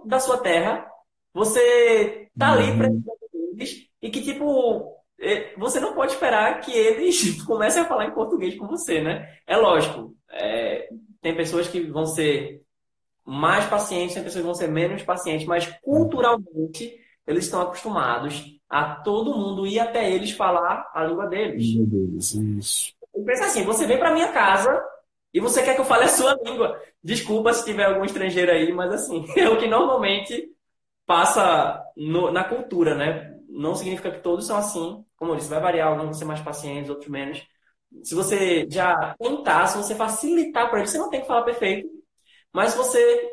[0.05, 0.90] Da sua terra.
[1.33, 2.77] Você tá ali uhum.
[2.77, 2.89] para
[3.53, 8.13] eles e que, tipo, é, você não pode esperar que eles comecem a falar em
[8.13, 9.37] português com você, né?
[9.45, 10.89] É lógico, é,
[11.21, 12.61] tem pessoas que vão ser
[13.23, 18.95] mais pacientes, tem pessoas que vão ser menos pacientes, mas culturalmente eles estão acostumados a
[18.95, 21.75] todo mundo ir até eles falar a língua deles.
[21.75, 22.93] Meu Deus, isso.
[23.15, 24.81] E pensa assim, você vem para minha casa
[25.33, 26.81] e você quer que eu fale a sua língua.
[27.03, 30.49] Desculpa se tiver algum estrangeiro aí, mas assim, é o que normalmente
[31.11, 33.37] passa no, na cultura, né?
[33.49, 35.03] Não significa que todos são assim.
[35.17, 37.45] Como eu disse, vai variar, alguns vão ser mais pacientes, outros menos.
[38.01, 41.89] Se você já tentar, se você facilitar para ele, você não tem que falar perfeito,
[42.53, 43.29] mas se você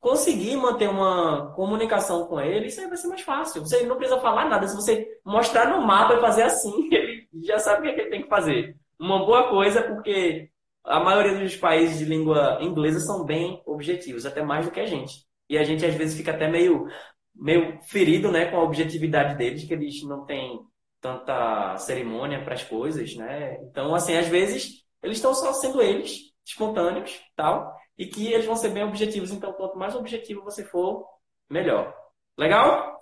[0.00, 3.62] conseguir manter uma comunicação com ele, isso aí vai ser mais fácil.
[3.62, 4.66] Você não precisa falar nada.
[4.66, 8.00] Se você mostrar no mapa e fazer assim, ele já sabe o que, é que
[8.00, 8.76] ele tem que fazer.
[8.98, 10.50] Uma boa coisa, porque
[10.84, 14.86] a maioria dos países de língua inglesa são bem objetivos, até mais do que a
[14.86, 15.27] gente.
[15.48, 16.86] E a gente às vezes fica até meio,
[17.34, 20.60] meio ferido né, com a objetividade deles, que eles não têm
[21.00, 23.56] tanta cerimônia para as coisas, né?
[23.64, 28.56] Então, assim, às vezes eles estão só sendo eles, espontâneos, tal, e que eles vão
[28.56, 29.30] ser bem objetivos.
[29.30, 31.06] Então, quanto mais objetivo você for,
[31.48, 31.94] melhor.
[32.36, 32.98] Legal?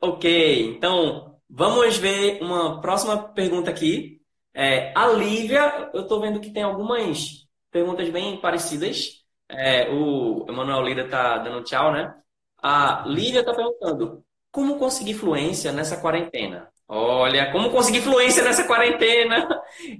[0.00, 4.20] Ok, então vamos ver uma próxima pergunta aqui.
[4.54, 9.21] É, a Lívia, eu estou vendo que tem algumas perguntas bem parecidas.
[9.48, 12.14] É, o Emanuel Lira tá dando tchau, né?
[12.62, 16.68] A Lívia tá perguntando: como conseguir fluência nessa quarentena?
[16.88, 19.48] Olha, como conseguir fluência nessa quarentena?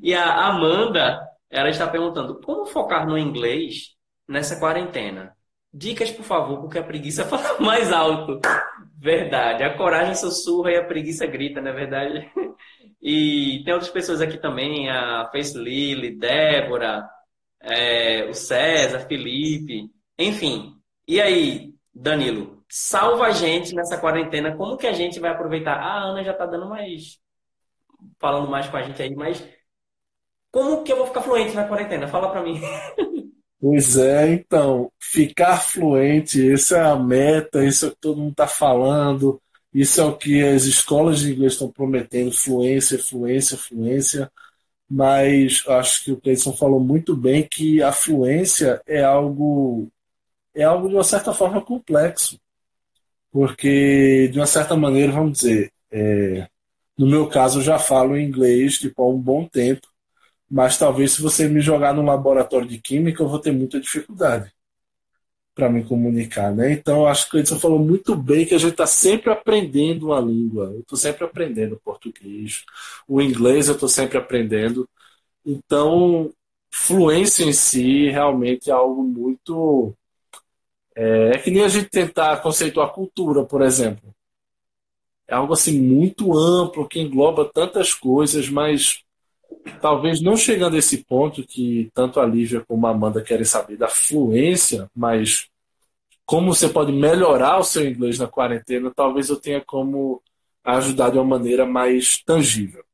[0.03, 3.95] E a Amanda, ela está perguntando: como focar no inglês
[4.29, 5.37] nessa quarentena?
[5.73, 8.41] Dicas, por favor, porque a preguiça fala mais alto.
[8.99, 9.65] Verdade.
[9.65, 12.31] A coragem sussurra e a preguiça grita, não é verdade?
[13.05, 17.05] E tem outras pessoas aqui também, a Face Lily, Débora,
[17.63, 20.75] é, o César, Felipe, enfim.
[21.07, 24.57] E aí, Danilo, salva a gente nessa quarentena.
[24.57, 25.75] Como que a gente vai aproveitar?
[25.75, 27.19] Ah, a Ana já tá dando mais.
[28.21, 29.47] falando mais com a gente aí, mas
[30.51, 32.09] como que eu vou ficar fluente na quarentena?
[32.09, 32.61] Fala para mim.
[33.65, 38.33] Pois é, então, ficar fluente, essa é a meta, isso é o que todo mundo
[38.33, 39.41] está falando,
[39.73, 44.29] isso é o que as escolas de inglês estão prometendo, fluência, fluência, fluência
[44.93, 49.89] mas acho que o Cleison falou muito bem que a fluência é algo
[50.55, 52.39] é algo de uma certa forma complexo,
[53.31, 56.49] porque de uma certa maneira, vamos dizer, é,
[56.99, 59.87] No meu caso, eu já falo inglês tipo, há um bom tempo,
[60.51, 64.52] mas talvez se você me jogar no laboratório de química, eu vou ter muita dificuldade
[65.55, 66.73] para me comunicar, né?
[66.73, 70.21] Então, acho que o Edson falou muito bem que a gente está sempre aprendendo uma
[70.21, 70.67] língua.
[70.73, 72.65] Eu estou sempre aprendendo português,
[73.07, 74.89] o inglês eu estou sempre aprendendo.
[75.45, 76.33] Então,
[76.71, 79.95] fluência em si realmente é algo muito.
[80.97, 84.15] É, é que nem a gente tentar conceituar cultura, por exemplo.
[85.29, 89.03] É algo assim muito amplo que engloba tantas coisas, mas
[89.81, 93.77] talvez não chegando a esse ponto que tanto a Lívia como a Amanda querem saber
[93.77, 95.49] da fluência, mas
[96.25, 100.23] como você pode melhorar o seu inglês na quarentena, talvez eu tenha como
[100.65, 102.85] ajudar de uma maneira mais tangível.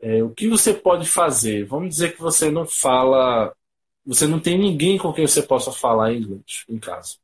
[0.00, 1.64] É, o que você pode fazer?
[1.64, 3.54] Vamos dizer que você não fala,
[4.04, 7.16] você não tem ninguém com quem você possa falar inglês em casa.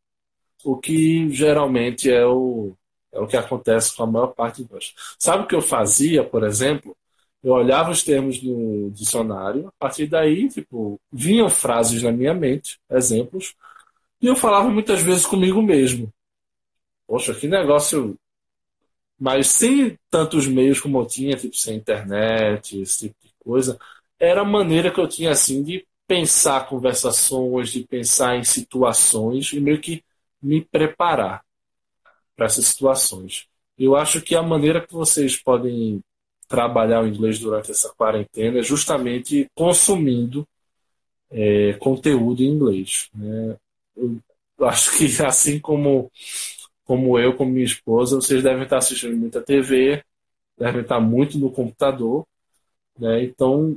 [0.64, 2.76] O que geralmente é o,
[3.12, 4.95] é o que acontece com a maior parte de nós.
[5.18, 6.97] Sabe o que eu fazia, por exemplo?
[7.43, 12.80] Eu olhava os termos no dicionário, a partir daí, tipo, vinham frases na minha mente,
[12.91, 13.55] exemplos,
[14.20, 16.12] e eu falava muitas vezes comigo mesmo.
[17.07, 18.18] Poxa, que negócio.
[19.18, 23.78] Mas sem tantos meios como eu tinha, tipo, sem internet, esse tipo de coisa,
[24.18, 29.61] era a maneira que eu tinha, assim, de pensar conversações, de pensar em situações e
[29.61, 30.05] meio que
[30.43, 31.45] me preparar
[32.36, 33.47] para essas situações.
[33.76, 36.03] Eu acho que a maneira que vocês podem
[36.49, 40.46] trabalhar o inglês durante essa quarentena é justamente consumindo
[41.30, 43.09] é, conteúdo em inglês.
[43.14, 43.57] Né?
[43.96, 44.20] Eu
[44.66, 46.11] acho que assim como,
[46.84, 50.03] como eu, como minha esposa, vocês devem estar assistindo muita TV,
[50.59, 52.26] devem estar muito no computador.
[52.99, 53.24] Né?
[53.24, 53.76] Então,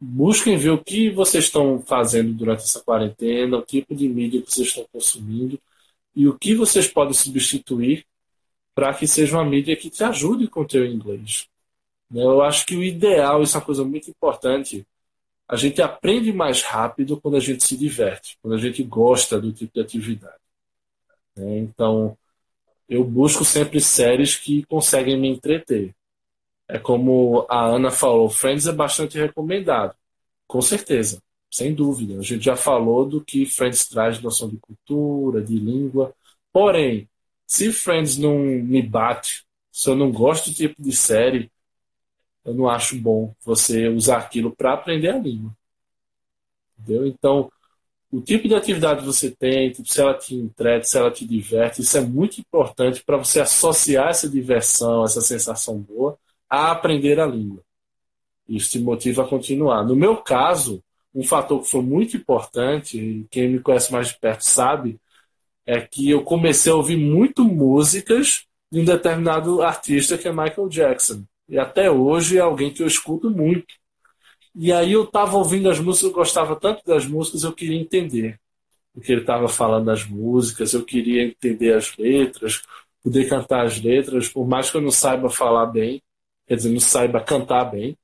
[0.00, 4.52] busquem ver o que vocês estão fazendo durante essa quarentena, o tipo de mídia que
[4.52, 5.60] vocês estão consumindo
[6.16, 8.04] e o que vocês podem substituir
[8.74, 11.48] para que seja uma mídia que te ajude com o teu inglês.
[12.10, 12.22] Né?
[12.22, 14.86] Eu acho que o ideal, isso é uma coisa muito importante,
[15.48, 19.52] a gente aprende mais rápido quando a gente se diverte, quando a gente gosta do
[19.52, 20.36] tipo de atividade.
[21.36, 21.58] Né?
[21.58, 22.16] Então,
[22.88, 25.94] eu busco sempre séries que conseguem me entreter.
[26.68, 29.94] É como a Ana falou, Friends é bastante recomendado,
[30.46, 32.18] com certeza, sem dúvida.
[32.18, 36.14] A gente já falou do que Friends traz de noção de cultura, de língua.
[36.52, 37.08] Porém,
[37.46, 41.50] se Friends não me bate, se eu não gosto do tipo de série,
[42.44, 45.54] eu não acho bom você usar aquilo para aprender a língua.
[46.78, 47.06] Entendeu?
[47.06, 47.50] Então,
[48.10, 51.26] o tipo de atividade que você tem, tipo, se ela te entrete, se ela te
[51.26, 56.18] diverte, isso é muito importante para você associar essa diversão, essa sensação boa,
[56.48, 57.62] a aprender a língua.
[58.48, 59.84] Isso te motiva a continuar.
[59.84, 60.82] No meu caso,
[61.14, 64.98] um fator que foi muito importante, e quem me conhece mais de perto sabe,
[65.66, 70.68] é que eu comecei a ouvir muito músicas de um determinado artista que é Michael
[70.68, 71.24] Jackson.
[71.48, 73.74] E até hoje é alguém que eu escuto muito.
[74.54, 78.38] E aí eu estava ouvindo as músicas, eu gostava tanto das músicas, eu queria entender
[78.94, 82.62] o que ele estava falando nas músicas, eu queria entender as letras,
[83.02, 86.02] poder cantar as letras, por mais que eu não saiba falar bem,
[86.46, 87.96] quer dizer, não saiba cantar bem,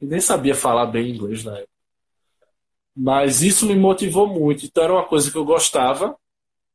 [0.00, 1.70] e nem sabia falar bem inglês na época.
[2.94, 6.16] Mas isso me motivou muito, então era uma coisa que eu gostava,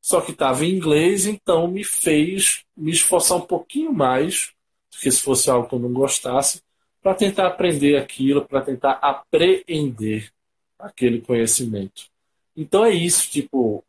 [0.00, 4.52] só que estava em inglês, então me fez me esforçar um pouquinho mais
[5.00, 6.62] que se fosse algo que eu não gostasse,
[7.02, 10.30] para tentar aprender aquilo, para tentar apreender
[10.78, 12.04] aquele conhecimento.
[12.56, 13.84] Então é isso, tipo,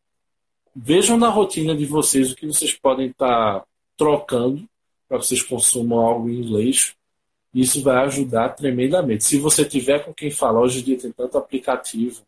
[0.76, 4.68] vejam na rotina de vocês o que vocês podem estar tá trocando
[5.08, 6.95] para que vocês consumam algo em inglês.
[7.54, 9.24] Isso vai ajudar tremendamente.
[9.24, 12.24] Se você tiver com quem falar, hoje em dia tem tanto aplicativo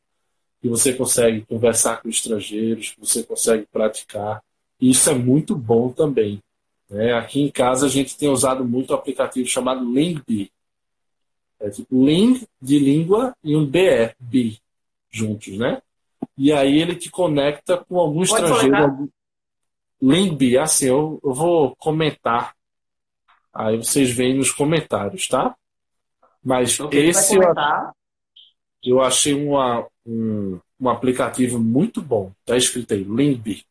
[0.61, 4.43] que você consegue conversar com estrangeiros, que você consegue praticar.
[4.79, 6.39] Isso é muito bom também.
[6.95, 7.11] Né?
[7.11, 10.49] Aqui em casa a gente tem usado muito o aplicativo chamado Lingby.
[11.59, 14.57] É tipo Ling de língua e um BE, B,
[15.11, 15.81] juntos, né?
[16.37, 19.09] E aí ele te conecta com algum Pode estrangeiro.
[20.01, 22.55] Lingby, assim, eu, eu vou comentar.
[23.53, 25.53] Aí vocês veem nos comentários, tá?
[26.41, 27.43] Mas esse eu,
[28.81, 32.31] eu achei uma, um, um aplicativo muito bom.
[32.45, 33.65] Tá escrito aí, Lingby.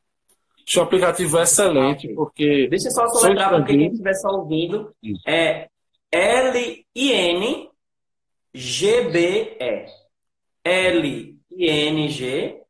[0.76, 2.66] Um aplicativo excelente, porque.
[2.68, 4.94] Deixa eu só soletrar para quem estiver só ouvindo.
[5.02, 5.22] Isso.
[5.26, 5.68] É
[6.10, 7.74] L-I-N-G-B-E.
[10.64, 12.64] L-I-N-G-B-E.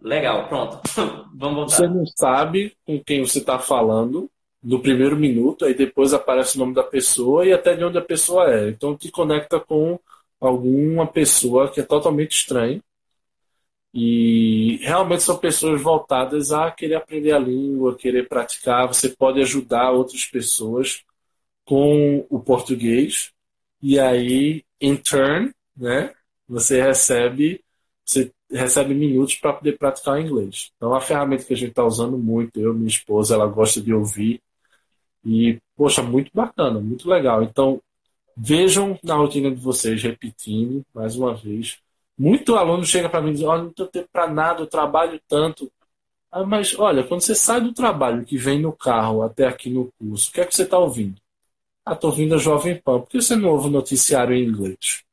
[0.00, 0.80] Legal, pronto.
[1.34, 1.76] Vamos voltar.
[1.76, 4.30] Você não sabe com quem você está falando
[4.62, 8.02] no primeiro minuto, aí depois aparece o nome da pessoa e até de onde a
[8.02, 8.68] pessoa é.
[8.68, 9.98] Então te conecta com
[10.40, 12.82] alguma pessoa que é totalmente estranha
[13.98, 18.86] e realmente são pessoas voltadas a querer aprender a língua, querer praticar.
[18.88, 21.02] Você pode ajudar outras pessoas
[21.64, 23.32] com o português
[23.82, 26.12] e aí, in turn, né,
[26.46, 27.64] você recebe
[28.04, 30.70] você recebe minutos para poder praticar o inglês.
[30.76, 33.80] Então, é uma ferramenta que a gente está usando muito, eu, minha esposa, ela gosta
[33.80, 34.42] de ouvir.
[35.24, 37.42] E, poxa, muito bacana, muito legal.
[37.42, 37.82] Então,
[38.36, 41.78] vejam na rotina de vocês, repetindo, mais uma vez.
[42.18, 45.20] Muito aluno chega para mim e diz: Olha, não tenho tempo para nada, eu trabalho
[45.28, 45.70] tanto.
[46.30, 49.92] Ah, mas, olha, quando você sai do trabalho, que vem no carro até aqui no
[49.98, 51.20] curso, o que é que você está ouvindo?
[51.84, 53.00] Ah, estou ouvindo a Jovem Pan.
[53.00, 55.04] Por que você não ouve o noticiário em inglês?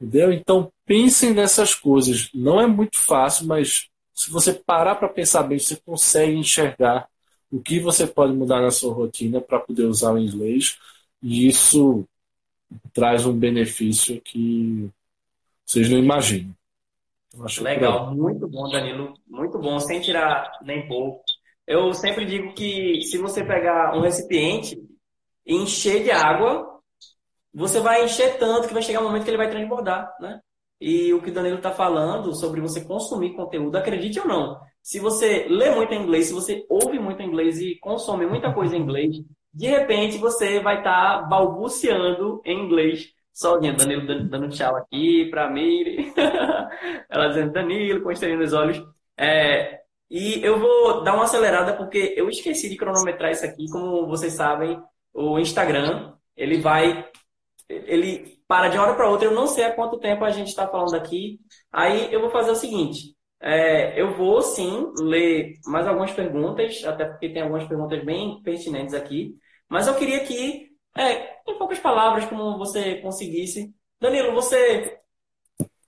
[0.00, 0.32] Entendeu?
[0.32, 2.30] Então, pensem nessas coisas.
[2.34, 7.08] Não é muito fácil, mas se você parar para pensar bem, você consegue enxergar
[7.50, 10.78] o que você pode mudar na sua rotina para poder usar o inglês.
[11.22, 12.06] E isso
[12.92, 14.90] traz um benefício que
[15.64, 16.54] vocês não imaginam.
[17.60, 19.14] Legal, muito bom, Danilo.
[19.26, 21.22] Muito bom, sem tirar nem pouco.
[21.66, 24.78] Eu sempre digo que se você pegar um recipiente
[25.44, 26.80] e encher de água,
[27.52, 30.40] você vai encher tanto que vai chegar um momento que ele vai transbordar, né?
[30.80, 34.98] E o que o Danilo está falando sobre você consumir conteúdo, acredite ou não, se
[34.98, 39.16] você lê muito inglês, se você ouve muito inglês e consome muita coisa em inglês,
[39.52, 43.74] de repente você vai estar tá balbuciando em inglês sozinha.
[43.74, 46.12] Danilo dando tchau aqui para Miri,
[47.10, 48.82] ela dizendo Danilo, com estrelinha nos olhos.
[49.18, 49.80] É,
[50.10, 53.66] e eu vou dar uma acelerada porque eu esqueci de cronometrar isso aqui.
[53.70, 54.80] Como vocês sabem,
[55.12, 57.06] o Instagram ele vai
[57.68, 59.26] ele para de uma hora para outra.
[59.26, 61.40] Eu não sei há quanto tempo a gente está falando aqui.
[61.72, 67.04] Aí eu vou fazer o seguinte: é, eu vou sim ler mais algumas perguntas, até
[67.04, 69.34] porque tem algumas perguntas bem pertinentes aqui.
[69.68, 73.74] Mas eu queria que, é, em poucas palavras, como você conseguisse.
[74.00, 74.98] Danilo, você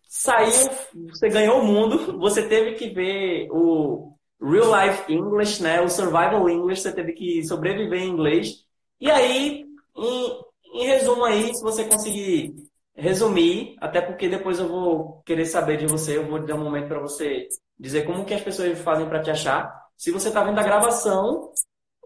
[0.07, 0.71] saiu,
[1.11, 5.81] você ganhou o mundo, você teve que ver o Real Life English, né?
[5.81, 8.65] O Survival English, você teve que sobreviver em inglês.
[9.01, 9.65] E aí,
[9.97, 10.41] em,
[10.75, 12.55] em resumo aí, se você conseguir
[12.95, 16.89] resumir, até porque depois eu vou querer saber de você, eu vou dar um momento
[16.89, 17.47] para você
[17.79, 19.71] dizer como que as pessoas fazem para te achar.
[19.97, 21.53] Se você está vendo a gravação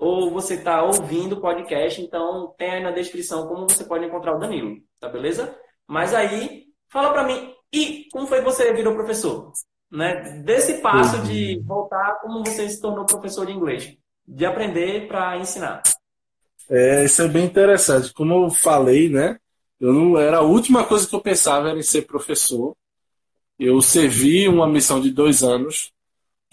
[0.00, 4.34] ou você está ouvindo o podcast, então tem aí na descrição como você pode encontrar
[4.34, 5.54] o Danilo, tá beleza?
[5.86, 9.52] Mas aí, fala para mim, e como foi que você virou professor?
[9.92, 10.40] Né?
[10.42, 11.64] Desse passo de uhum.
[11.66, 13.94] voltar, como você se tornou professor de inglês?
[14.26, 15.82] De aprender para ensinar.
[16.70, 18.14] É, isso é bem interessante.
[18.14, 19.38] Como eu falei, né?
[19.78, 22.74] Eu não era a última coisa que eu pensava era em ser professor.
[23.58, 25.92] Eu servi uma missão de dois anos,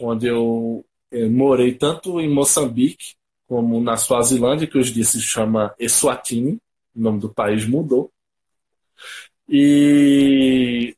[0.02, 3.17] onde eu é, morei tanto em Moçambique
[3.48, 6.60] como na Suazilândia, que hoje se chama Eswatini,
[6.96, 8.12] o nome do país mudou.
[9.50, 10.96] E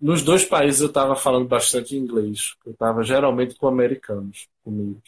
[0.00, 2.54] nos dois países eu estava falando bastante inglês.
[2.64, 5.00] Eu estava geralmente com americanos comigo.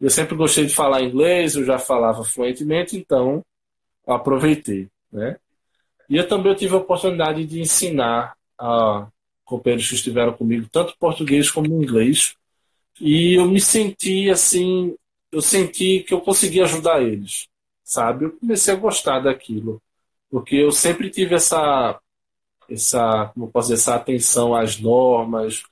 [0.00, 3.44] Eu sempre gostei de falar inglês, eu já falava fluentemente, então
[4.06, 5.36] aproveitei, né?
[6.08, 9.08] E eu também tive a oportunidade de ensinar a
[9.44, 12.36] companheiros que estiveram comigo tanto português como inglês,
[13.00, 14.96] e eu me senti assim,
[15.32, 17.48] eu senti que eu conseguia ajudar eles,
[17.84, 18.26] sabe?
[18.26, 19.80] Eu comecei a gostar daquilo,
[20.30, 22.00] porque eu sempre tive essa
[22.70, 25.62] essa, como posso dizer, essa atenção às normas,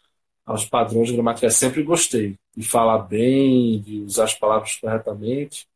[0.44, 1.54] aos padrões gramaticais.
[1.54, 5.66] Sempre gostei de falar bem, de usar as palavras corretamente.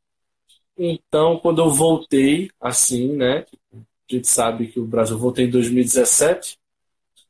[0.79, 3.45] Então, quando eu voltei, assim, né?
[3.73, 6.59] A gente sabe que o Brasil voltei em 2017.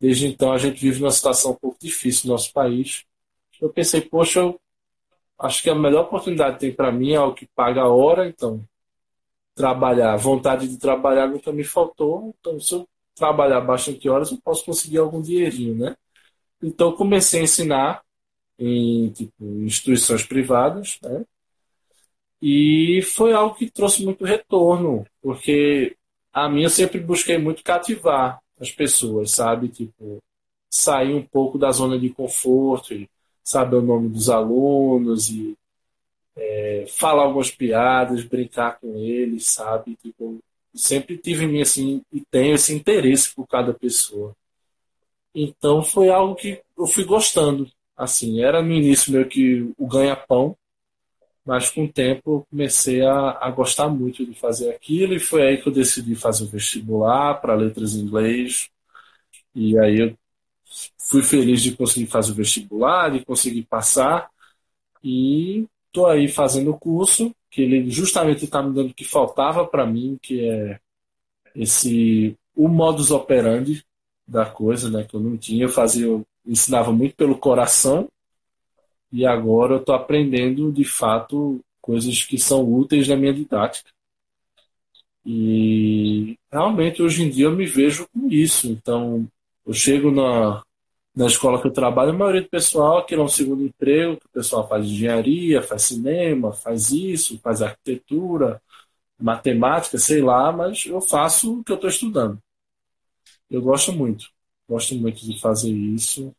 [0.01, 3.05] Desde então, a gente vive numa situação um pouco difícil no nosso país.
[3.61, 4.61] Eu pensei, poxa, eu
[5.41, 8.28] acho que a melhor oportunidade que tem para mim é o que paga a hora,
[8.28, 8.62] então
[9.55, 12.34] trabalhar, vontade de trabalhar nunca me faltou.
[12.41, 15.97] Então, se eu trabalhar bastante horas, eu posso conseguir algum dinheirinho, né?
[16.62, 18.03] Então comecei a ensinar
[18.59, 21.24] em tipo, instituições privadas, né?
[22.43, 25.97] E foi algo que trouxe muito retorno, porque
[26.32, 29.68] a mim eu sempre busquei muito cativar as pessoas, sabe?
[29.68, 30.18] Tipo,
[30.70, 33.09] sair um pouco da zona de conforto e
[33.45, 35.57] saber o nome dos alunos e
[36.36, 39.97] é, falar algumas piadas, brincar com eles, sabe?
[39.97, 40.43] Tipo,
[40.74, 44.34] sempre tive em mim assim e tenho esse interesse por cada pessoa.
[45.34, 47.70] Então foi algo que eu fui gostando.
[47.97, 50.57] Assim, era no início meio que o ganha-pão,
[51.45, 55.43] mas com o tempo eu comecei a, a gostar muito de fazer aquilo e foi
[55.43, 58.70] aí que eu decidi fazer o vestibular para letras em inglês.
[59.55, 60.16] E aí eu
[60.99, 64.31] fui feliz de conseguir fazer o vestibular, de conseguir passar
[65.03, 69.66] e estou aí fazendo o curso que ele justamente está me dando o que faltava
[69.66, 70.81] para mim, que é
[71.55, 73.85] esse o modus operandi
[74.26, 75.64] da coisa, né, que eu não tinha.
[75.64, 78.09] Eu fazia, eu ensinava muito pelo coração
[79.12, 83.91] e agora eu estou aprendendo de fato coisas que são úteis na minha didática.
[85.26, 88.68] E realmente hoje em dia eu me vejo com isso.
[88.68, 89.26] Então,
[89.66, 90.62] eu chego na,
[91.14, 94.68] na escola que eu trabalho, a maioria do pessoal quer um segundo emprego, o pessoal
[94.68, 98.62] faz engenharia, faz cinema, faz isso, faz arquitetura,
[99.20, 102.40] matemática, sei lá, mas eu faço o que eu estou estudando.
[103.50, 104.26] Eu gosto muito,
[104.68, 106.34] gosto muito de fazer isso.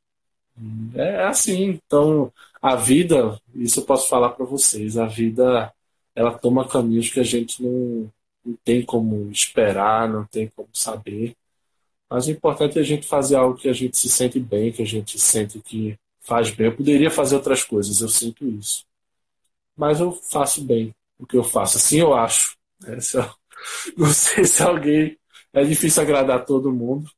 [0.95, 5.73] É assim, então a vida, isso eu posso falar para vocês, a vida
[6.15, 8.11] ela toma caminhos que a gente não,
[8.45, 11.35] não tem como esperar, não tem como saber.
[12.11, 14.81] Mas o importante é a gente fazer algo que a gente se sente bem, que
[14.81, 16.67] a gente sente que faz bem.
[16.67, 18.85] Eu poderia fazer outras coisas, eu sinto isso.
[19.77, 21.77] Mas eu faço bem o que eu faço.
[21.77, 22.57] Assim eu acho.
[22.85, 23.29] É, eu,
[23.97, 25.17] não sei se alguém.
[25.53, 27.09] É difícil agradar todo mundo,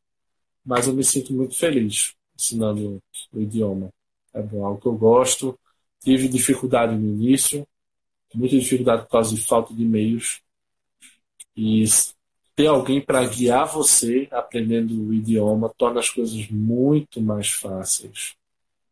[0.63, 3.89] mas eu me sinto muito feliz ensinando o idioma.
[4.31, 5.59] É bom, algo que eu gosto.
[6.01, 7.67] Tive dificuldade no início,
[8.31, 10.39] muita dificuldade por causa de falta de meios.
[11.55, 11.83] E
[12.55, 18.35] ter alguém para guiar você aprendendo o idioma torna as coisas muito mais fáceis.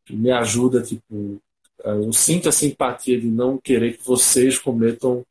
[0.10, 1.42] Me ajuda, tipo,
[1.84, 5.26] eu sinto a simpatia de não querer que vocês cometam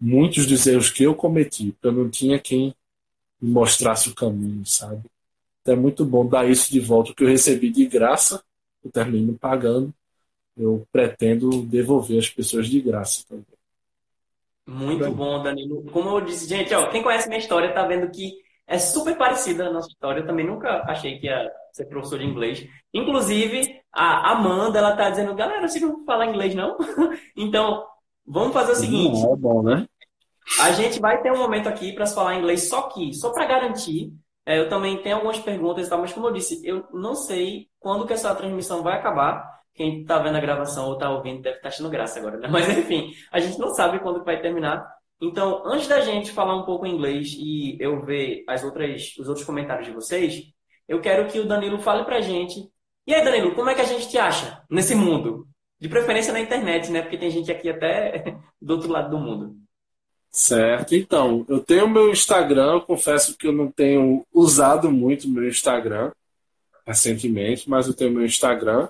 [0.00, 2.74] muitos dos erros que eu cometi, porque eu não tinha quem
[3.40, 5.02] me mostrasse o caminho, sabe?
[5.60, 8.42] Então é muito bom dar isso de volta, o que eu recebi de graça,
[8.84, 9.94] eu termino pagando,
[10.56, 13.51] eu pretendo devolver às pessoas de graça também.
[14.66, 15.12] Muito Bem.
[15.12, 15.84] bom, Danilo.
[15.90, 18.32] Como eu disse, gente, ó, quem conhece minha história tá vendo que
[18.66, 20.20] é super parecida a nossa história.
[20.20, 22.66] Eu também nunca achei que ia ser professor de inglês.
[22.92, 26.76] Inclusive, a Amanda, ela tá dizendo, galera, vocês não falar inglês, não?
[27.36, 27.84] então,
[28.26, 29.24] vamos fazer o seguinte.
[29.24, 29.86] é bom, né?
[30.60, 34.12] A gente vai ter um momento aqui para falar inglês, só que, só para garantir,
[34.44, 35.96] é, eu também tenho algumas perguntas, tá?
[35.96, 39.61] mas como eu disse, eu não sei quando que essa transmissão vai acabar.
[39.82, 42.46] Quem está vendo a gravação ou está ouvindo deve estar tá achando graça agora, né?
[42.52, 44.86] Mas enfim, a gente não sabe quando vai terminar.
[45.20, 49.26] Então, antes da gente falar um pouco em inglês e eu ver as outras, os
[49.26, 50.40] outros comentários de vocês,
[50.86, 52.60] eu quero que o Danilo fale pra gente.
[53.04, 55.48] E aí, Danilo, como é que a gente te acha nesse mundo?
[55.80, 57.02] De preferência na internet, né?
[57.02, 59.56] Porque tem gente aqui até do outro lado do mundo.
[60.30, 65.48] Certo, então, eu tenho meu Instagram, eu confesso que eu não tenho usado muito meu
[65.48, 66.12] Instagram
[66.86, 68.88] recentemente, mas eu tenho meu Instagram.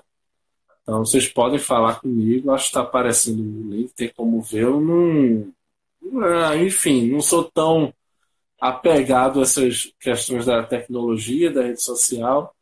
[0.83, 4.63] Então vocês podem falar comigo, acho que está aparecendo o link, tem como ver.
[4.63, 5.53] Eu não.
[6.21, 7.93] Ah, enfim, não sou tão
[8.59, 12.53] apegado a essas questões da tecnologia, da rede social,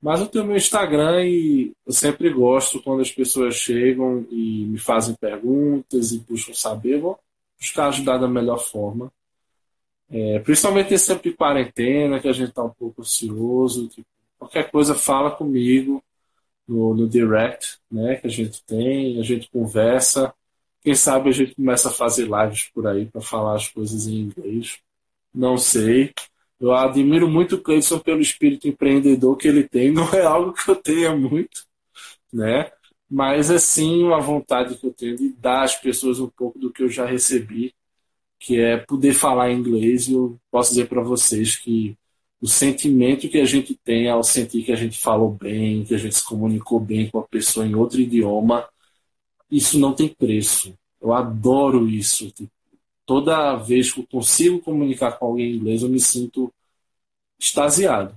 [0.00, 4.78] mas eu tenho meu Instagram e eu sempre gosto quando as pessoas chegam e me
[4.78, 7.18] fazem perguntas e buscam saber, vou
[7.58, 9.12] buscar ajudar da melhor forma.
[10.10, 13.88] É, principalmente nesse tempo de quarentena, que a gente está um pouco ansioso.
[13.88, 14.06] Tipo,
[14.38, 16.03] qualquer coisa, fala comigo
[16.66, 20.34] no, no direct, né, que a gente tem, a gente conversa.
[20.82, 24.20] Quem sabe a gente começa a fazer lives por aí para falar as coisas em
[24.20, 24.78] inglês.
[25.34, 26.12] Não sei.
[26.60, 29.90] Eu admiro muito o Cleison pelo espírito empreendedor que ele tem.
[29.92, 31.66] Não é algo que eu tenha muito,
[32.32, 32.70] né?
[33.10, 36.72] Mas é sim uma vontade que eu tenho de dar às pessoas um pouco do
[36.72, 37.74] que eu já recebi,
[38.38, 40.08] que é poder falar inglês.
[40.08, 41.96] E eu posso dizer para vocês que
[42.44, 45.96] o sentimento que a gente tem ao sentir que a gente falou bem, que a
[45.98, 48.68] gente se comunicou bem com a pessoa em outro idioma,
[49.50, 50.74] isso não tem preço.
[51.00, 52.30] Eu adoro isso.
[53.06, 56.52] Toda vez que eu consigo comunicar com alguém em inglês, eu me sinto
[57.40, 58.14] extasiado.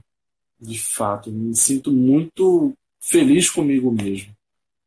[0.60, 4.36] De fato, eu me sinto muito feliz comigo mesmo.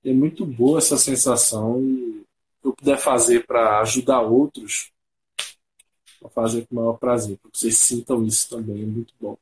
[0.05, 2.24] É muito boa essa sensação e
[2.62, 4.93] eu puder fazer para ajudar outros,
[6.28, 9.36] Fazer com o maior prazer, porque vocês sintam isso também, é muito bom.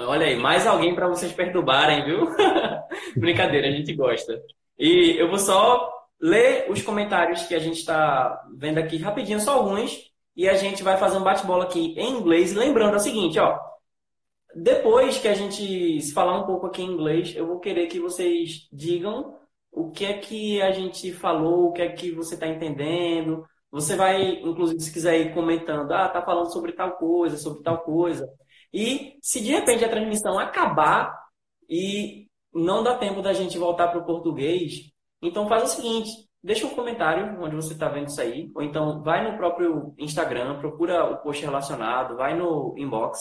[0.00, 2.26] Olha aí, mais alguém para vocês perturbarem, viu?
[3.16, 4.42] Brincadeira, a gente gosta.
[4.78, 9.54] E eu vou só ler os comentários que a gente está vendo aqui rapidinho, só
[9.54, 12.52] alguns, e a gente vai fazer um bate-bola aqui em inglês.
[12.52, 13.58] Lembrando é o seguinte, ó.
[14.54, 18.00] Depois que a gente se falar um pouco aqui em inglês, eu vou querer que
[18.00, 19.36] vocês digam
[19.70, 23.96] o que é que a gente falou, o que é que você está entendendo, você
[23.96, 28.28] vai, inclusive, se quiser ir comentando, ah, tá falando sobre tal coisa, sobre tal coisa.
[28.72, 31.14] E se de repente a transmissão acabar
[31.68, 36.10] e não dá tempo da gente voltar para o português, então faz o seguinte,
[36.42, 40.58] deixa um comentário onde você está vendo isso aí, ou então vai no próprio Instagram,
[40.58, 43.18] procura o post relacionado, vai no inbox,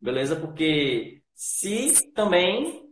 [0.00, 0.36] beleza?
[0.36, 2.88] Porque se também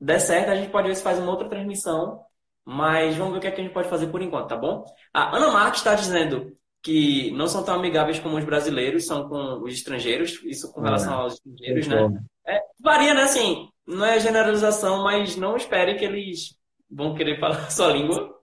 [0.00, 2.20] der certo, a gente pode ver se faz uma outra transmissão
[2.64, 4.84] mas vamos ver o que, é que a gente pode fazer por enquanto, tá bom?
[5.12, 9.62] A Ana Marques está dizendo que não são tão amigáveis como os brasileiros, são com
[9.62, 12.22] os estrangeiros, isso com relação é, aos estrangeiros, né?
[12.46, 13.22] É, varia, né?
[13.22, 16.56] Assim, não é generalização, mas não espere que eles
[16.90, 18.34] vão querer falar sua língua,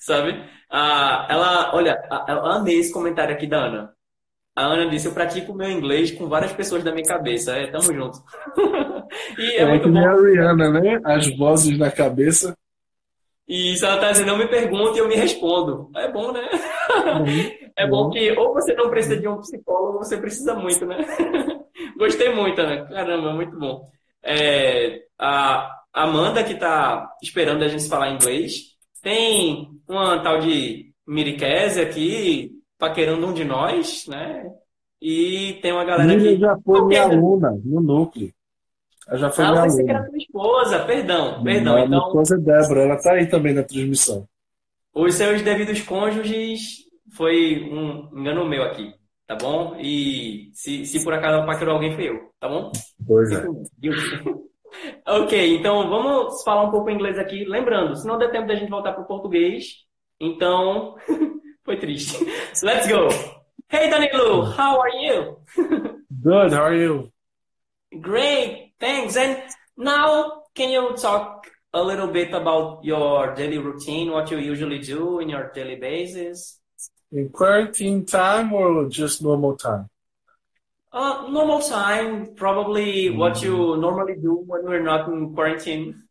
[0.00, 0.42] sabe?
[0.70, 3.92] Ah, ela, olha, eu amei esse comentário aqui da Ana.
[4.54, 7.56] A Ana disse, eu pratico meu inglês com várias pessoas da minha cabeça.
[7.56, 8.18] É, tamo junto.
[9.38, 11.00] e é, é muito que nem a Rihanna, né?
[11.04, 12.56] As vozes na cabeça.
[13.48, 15.90] E isso ela tá dizendo, não me pergunte e eu me respondo.
[15.96, 16.48] É bom, né?
[17.76, 20.98] É bom que ou você não precisa de um psicólogo, ou você precisa muito, né?
[21.96, 22.84] Gostei muito, né?
[22.84, 23.86] Caramba, muito bom.
[24.22, 31.80] É, a Amanda, que tá esperando a gente falar inglês, tem uma tal de Miriquese
[31.80, 34.50] aqui, paquerando um de nós, né?
[35.00, 36.40] E tem uma galera Miriam que...
[36.40, 38.32] já foi minha aluna no núcleo.
[39.08, 39.84] Ela já foi ah, minha aluna.
[39.84, 41.74] que era tua esposa, perdão, perdão.
[41.74, 41.88] Não, então...
[41.88, 44.26] Minha esposa é Débora, ela tá aí também na transmissão.
[44.94, 46.82] Os seus devidos cônjuges
[47.16, 48.92] foi um engano meu aqui,
[49.26, 49.76] tá bom?
[49.78, 52.70] E se, se por acaso paquerou alguém, foi eu, tá bom?
[53.06, 53.44] Pois é.
[55.06, 57.44] ok, então vamos falar um pouco inglês aqui.
[57.44, 59.64] Lembrando, se não der tempo da gente voltar para o português,
[60.20, 60.94] então
[61.64, 62.24] foi triste.
[62.62, 63.08] Let's go!
[63.70, 65.38] Hey Danilo, how are you?
[66.22, 67.10] Good, how are you?
[68.00, 69.16] Great, thanks.
[69.16, 69.38] And
[69.78, 75.20] now, can you talk a little bit about your daily routine, what you usually do
[75.20, 76.58] in your daily basis?
[77.12, 79.88] In quarantine time or just normal time?
[80.92, 83.16] Uh, normal time, probably mm.
[83.16, 83.80] what you mm-hmm.
[83.80, 86.02] normally do when we're not in quarantine.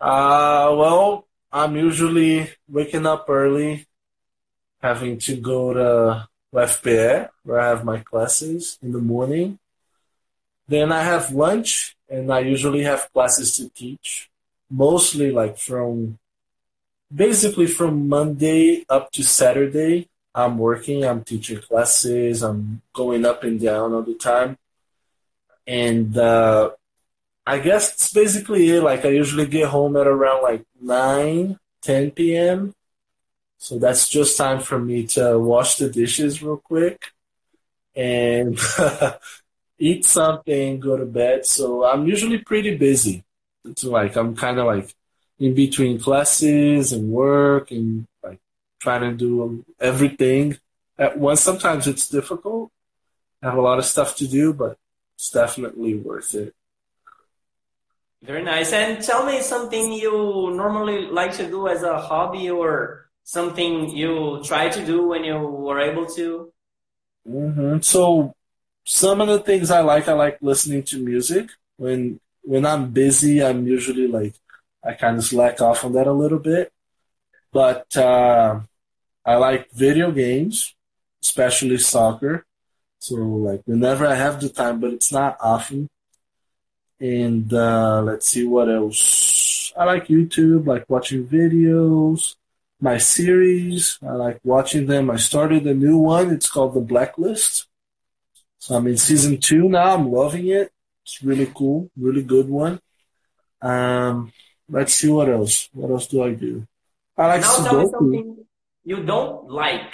[0.00, 3.86] Uh, well, I'm usually waking up early,
[4.80, 9.59] having to go to UFPE, where I have my classes in the morning.
[10.70, 14.30] Then I have lunch, and I usually have classes to teach,
[14.70, 16.20] mostly like from
[17.12, 20.08] basically from Monday up to Saturday.
[20.32, 24.58] I'm working, I'm teaching classes, I'm going up and down all the time.
[25.66, 26.70] And uh,
[27.44, 28.80] I guess it's basically it.
[28.80, 32.74] Like I usually get home at around like 9, 10 p.m.
[33.58, 37.10] So that's just time for me to wash the dishes real quick
[37.96, 38.56] and
[39.80, 41.46] eat something, go to bed.
[41.46, 43.24] So I'm usually pretty busy.
[43.64, 44.94] It's like I'm kind of like
[45.38, 48.38] in between classes and work and like
[48.78, 50.58] trying to do everything
[50.98, 51.40] at once.
[51.40, 52.70] Sometimes it's difficult.
[53.42, 54.76] I have a lot of stuff to do, but
[55.16, 56.54] it's definitely worth it.
[58.22, 58.72] Very nice.
[58.74, 64.42] And tell me something you normally like to do as a hobby or something you
[64.44, 66.52] try to do when you were able to?
[67.26, 67.80] Mm-hmm.
[67.80, 68.34] So
[68.90, 71.50] some of the things I like, I like listening to music.
[71.76, 74.34] When when I'm busy, I'm usually like
[74.84, 76.72] I kind of slack off on that a little bit.
[77.52, 78.60] But uh,
[79.24, 80.74] I like video games,
[81.22, 82.44] especially soccer.
[82.98, 85.88] So like whenever I have the time, but it's not often.
[86.98, 89.72] And uh, let's see what else.
[89.76, 92.34] I like YouTube, like watching videos.
[92.80, 95.10] My series, I like watching them.
[95.10, 96.30] I started a new one.
[96.30, 97.69] It's called The Blacklist.
[98.60, 99.94] So I'm in season two now.
[99.94, 100.70] I'm loving it.
[101.02, 102.78] It's really cool, really good one.
[103.62, 104.32] Um,
[104.68, 105.70] let's see what else.
[105.72, 106.66] What else do I do?
[107.16, 108.46] I like now tell me something
[108.84, 109.92] you don't like.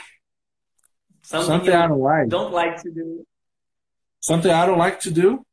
[1.22, 2.28] Something, something I don't like.
[2.28, 3.24] Don't like to do.
[4.18, 5.46] Something I don't like to do.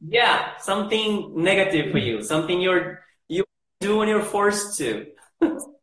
[0.00, 2.22] Yeah, something negative for you.
[2.22, 3.44] Something you're you
[3.80, 5.06] do when you're forced to.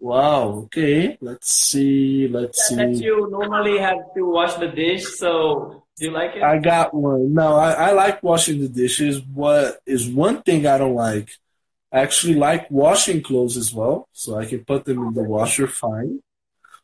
[0.00, 0.48] wow.
[0.64, 1.18] Okay.
[1.20, 2.26] Let's see.
[2.28, 2.76] Let's see.
[2.76, 5.06] That you normally have to wash the dish.
[5.16, 6.42] So do you like it?
[6.42, 7.34] I got one.
[7.34, 9.20] No, I, I like washing the dishes.
[9.20, 11.30] What is one thing I don't like?
[11.92, 15.66] I actually like washing clothes as well, so I can put them in the washer
[15.66, 16.22] fine.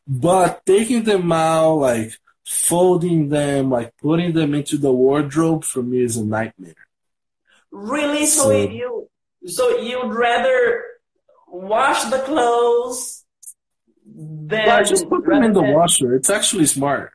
[0.07, 2.13] But taking them out, like
[2.45, 6.75] folding them, like putting them into the wardrobe for me is a nightmare.
[7.71, 8.27] Really?
[8.27, 9.09] So, so you
[9.47, 10.83] so you'd rather
[11.57, 13.25] wash the clothes
[14.05, 16.15] Then I just put them in the washer.
[16.15, 17.13] It's actually smart.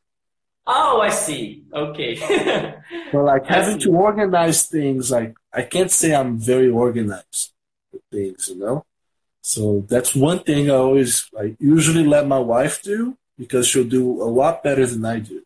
[0.68, 1.64] Oh, I see.
[1.74, 2.16] Okay.
[3.12, 7.54] but like having to organize things, like I can't say I'm very organized
[7.92, 8.86] with things, you know.
[9.42, 14.22] So that's one thing I always like usually let my wife do because she'll do
[14.22, 15.42] a lot better than I do.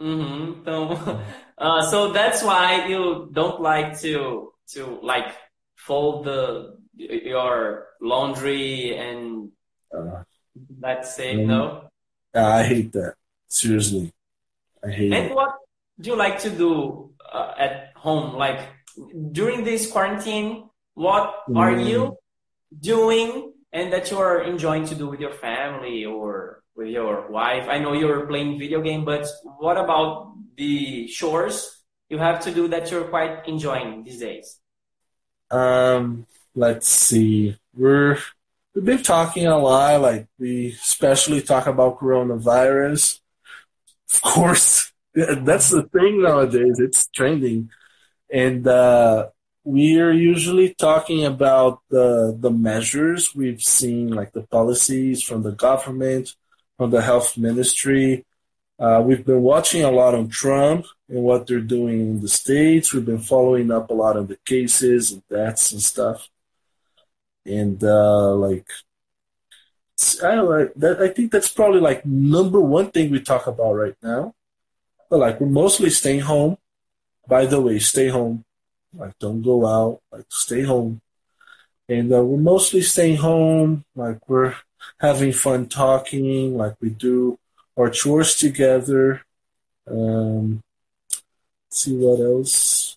[0.00, 0.64] Mm-hmm.
[0.64, 1.20] So,
[1.58, 5.34] uh, so that's why you don't like to to like
[5.76, 9.50] fold the your laundry and
[9.96, 10.22] uh,
[10.80, 11.84] let's say um, no.
[12.34, 13.14] I hate that.
[13.48, 14.12] Seriously,
[14.84, 15.34] I hate and it.
[15.34, 15.56] what
[16.00, 18.36] do you like to do uh, at home?
[18.36, 18.60] Like
[19.32, 21.58] during this quarantine, what mm.
[21.58, 22.16] are you
[22.78, 27.66] doing and that you're enjoying to do with your family or with your wife?
[27.68, 29.26] I know you're playing video game, but
[29.58, 34.58] what about the chores you have to do that you're quite enjoying these days?
[35.50, 36.26] Um,
[36.60, 37.56] let's see.
[37.74, 38.18] We're
[38.74, 40.00] we've been talking a lot.
[40.02, 43.20] Like we especially talk about coronavirus.
[44.14, 46.78] Of course, that's the thing nowadays.
[46.78, 47.70] It's trending,
[48.30, 49.28] and uh,
[49.64, 56.36] we're usually talking about the the measures we've seen, like the policies from the government,
[56.76, 58.26] from the health ministry.
[58.78, 62.94] Uh, we've been watching a lot on Trump and what they're doing in the states.
[62.94, 66.28] We've been following up a lot of the cases and deaths and stuff.
[67.46, 68.68] And uh, like,
[70.22, 73.74] I don't know, that, I think that's probably like number one thing we talk about
[73.74, 74.34] right now.
[75.08, 76.56] But like, we're mostly staying home.
[77.26, 78.44] By the way, stay home.
[78.94, 80.00] Like, don't go out.
[80.10, 81.00] Like, stay home.
[81.88, 83.84] And uh, we're mostly staying home.
[83.94, 84.54] Like, we're
[84.98, 86.56] having fun talking.
[86.56, 87.38] Like, we do
[87.76, 89.22] our chores together.
[89.90, 90.62] Um,
[91.70, 92.96] see what else.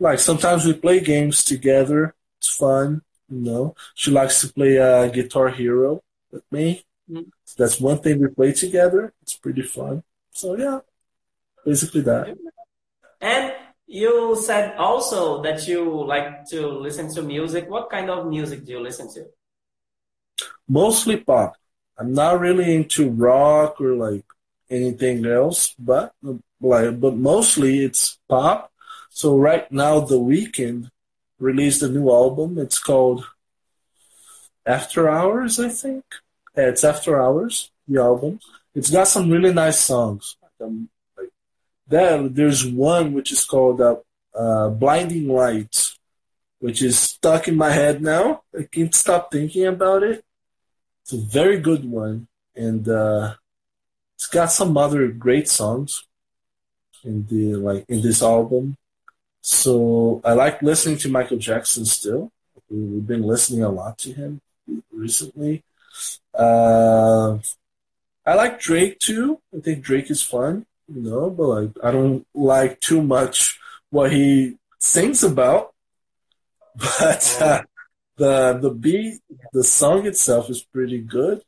[0.00, 2.14] Like sometimes we play games together.
[2.38, 3.74] It's fun, know.
[3.94, 6.84] She likes to play uh, Guitar Hero with me.
[7.10, 7.28] Mm-hmm.
[7.44, 9.12] So that's one thing we play together.
[9.22, 10.02] It's pretty fun.
[10.30, 10.80] So yeah,
[11.64, 12.36] basically that.
[13.20, 13.52] And
[13.86, 17.68] you said also that you like to listen to music.
[17.68, 19.26] What kind of music do you listen to?
[20.68, 21.56] Mostly pop.
[21.96, 24.24] I'm not really into rock or like
[24.70, 26.12] anything else, but
[26.60, 28.72] like but mostly it's pop.
[29.10, 30.90] So right now, The Weeknd
[31.38, 32.58] released a new album.
[32.58, 33.24] It's called
[34.66, 36.04] After Hours, I think.
[36.56, 38.40] Yeah, it's After Hours, the album.
[38.74, 40.36] It's got some really nice songs.
[40.60, 41.30] Um, like
[41.88, 43.96] there's one which is called uh,
[44.34, 45.98] uh, Blinding Lights,
[46.58, 48.42] which is stuck in my head now.
[48.58, 50.24] I can't stop thinking about it.
[51.02, 53.34] It's a very good one, and uh,
[54.14, 56.06] it's got some other great songs
[57.04, 58.76] in the like in this album.
[59.44, 62.32] So I like listening to Michael Jackson still.
[62.70, 64.40] We've been listening a lot to him
[64.90, 65.62] recently.
[66.32, 67.36] Uh,
[68.24, 69.42] I like Drake too.
[69.54, 74.12] I think Drake is fun, you know, but like I don't like too much what
[74.12, 75.74] he sings about.
[76.76, 77.62] But uh,
[78.16, 79.20] the the beat,
[79.52, 81.42] the song itself is pretty good.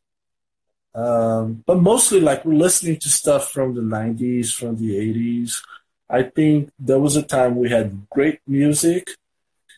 [0.95, 5.63] Um, but mostly, like we're listening to stuff from the '90s, from the '80s.
[6.09, 9.11] I think there was a time we had great music,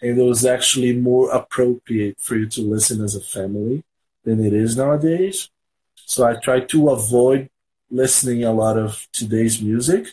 [0.02, 3.82] and it was actually more appropriate for you to listen as a family
[4.24, 5.50] than it is nowadays.
[5.94, 7.48] So I try to avoid
[7.90, 10.08] listening a lot of today's music,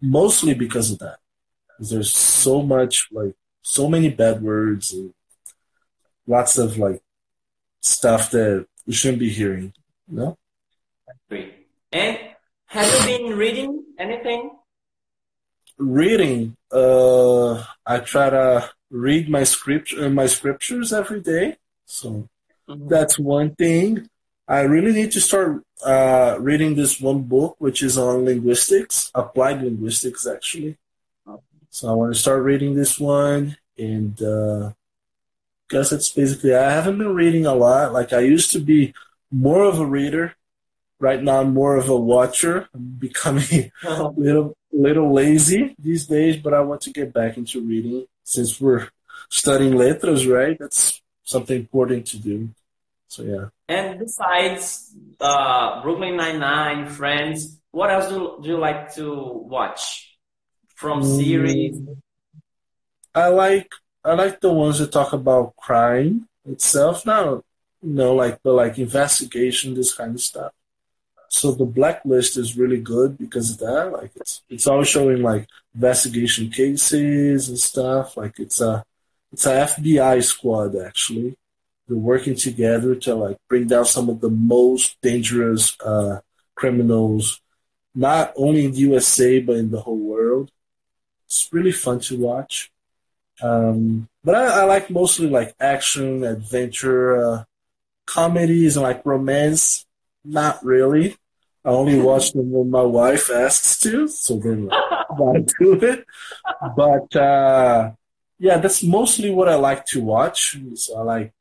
[0.00, 1.18] mostly because of that.
[1.68, 5.12] Because there's so much, like, so many bad words and
[6.26, 7.02] lots of like
[7.80, 9.72] stuff that we shouldn't be hearing.
[10.10, 10.38] You know?
[11.92, 12.18] And
[12.66, 14.57] have you been reading anything?
[15.78, 16.56] Reading.
[16.70, 21.56] Uh, I try to read my scripture, uh, my scriptures every day.
[21.86, 22.28] So
[22.68, 22.88] mm-hmm.
[22.88, 24.08] that's one thing.
[24.46, 29.62] I really need to start uh, reading this one book, which is on linguistics, applied
[29.62, 30.78] linguistics, actually.
[31.70, 34.72] So I want to start reading this one, and uh,
[35.68, 36.54] guess that's basically.
[36.54, 37.92] I haven't been reading a lot.
[37.92, 38.94] Like I used to be
[39.30, 40.34] more of a reader,
[41.00, 42.68] Right now, I'm more of a watcher.
[42.74, 47.60] I'm becoming a little little lazy these days, but I want to get back into
[47.60, 48.88] reading since we're
[49.28, 50.56] studying letras, right?
[50.58, 52.50] That's something important to do.
[53.08, 53.48] So yeah.
[53.68, 60.16] And besides uh, Brooklyn Nine Nine, Friends, what else do, do you like to watch
[60.74, 61.18] from mm.
[61.18, 61.80] series?
[63.14, 63.70] I like
[64.04, 67.04] I like the ones that talk about crime itself.
[67.04, 67.42] Now,
[67.82, 70.52] you know, like the like investigation, this kind of stuff.
[71.28, 73.92] So the blacklist is really good because of that.
[73.92, 78.16] Like it's it's always showing like investigation cases and stuff.
[78.16, 78.84] Like it's a
[79.32, 81.36] it's a FBI squad actually.
[81.86, 86.20] They're working together to like bring down some of the most dangerous uh,
[86.54, 87.40] criminals,
[87.94, 90.50] not only in the USA but in the whole world.
[91.26, 92.70] It's really fun to watch.
[93.42, 97.44] Um, but I, I, like mostly like action, adventure, uh,
[98.06, 99.86] comedies, and like romance.
[100.28, 101.16] Not really.
[101.64, 106.04] I only watch them when my wife asks to, so then I do it.
[106.76, 107.92] But uh,
[108.38, 110.56] yeah, that's mostly what I like to watch.
[110.74, 111.32] So I like,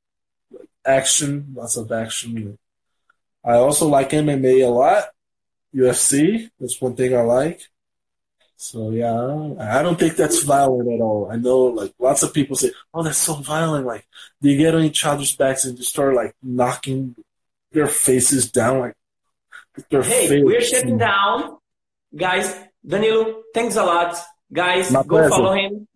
[0.52, 2.58] like action, lots of action.
[3.44, 5.06] I also like MMA a lot.
[5.76, 7.62] UFC, that's one thing I like.
[8.56, 9.14] So yeah,
[9.60, 11.30] I don't think that's violent at all.
[11.32, 14.08] I know like lots of people say, "Oh, that's so violent!" Like
[14.42, 17.16] they get on each other's backs and just start like knocking
[17.78, 18.80] their faces down.
[18.82, 18.95] Like
[20.03, 21.57] hey, we're shutting down.
[22.13, 24.15] Guys, Danilo, thanks a lot.
[24.51, 25.30] Guys, My go pleasure.
[25.30, 25.88] follow him.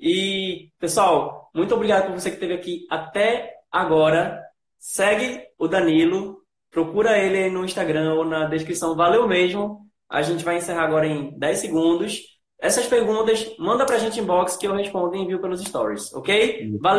[0.00, 4.42] E, pessoal, muito obrigado por você que esteve aqui até agora.
[4.78, 6.38] Segue o Danilo,
[6.70, 8.96] procura ele no Instagram ou na descrição.
[8.96, 9.86] Valeu mesmo.
[10.08, 12.22] A gente vai encerrar agora em 10 segundos.
[12.60, 16.76] Essas perguntas, manda pra gente inbox que eu respondo e envio pelos stories, ok?
[16.80, 16.96] Valeu!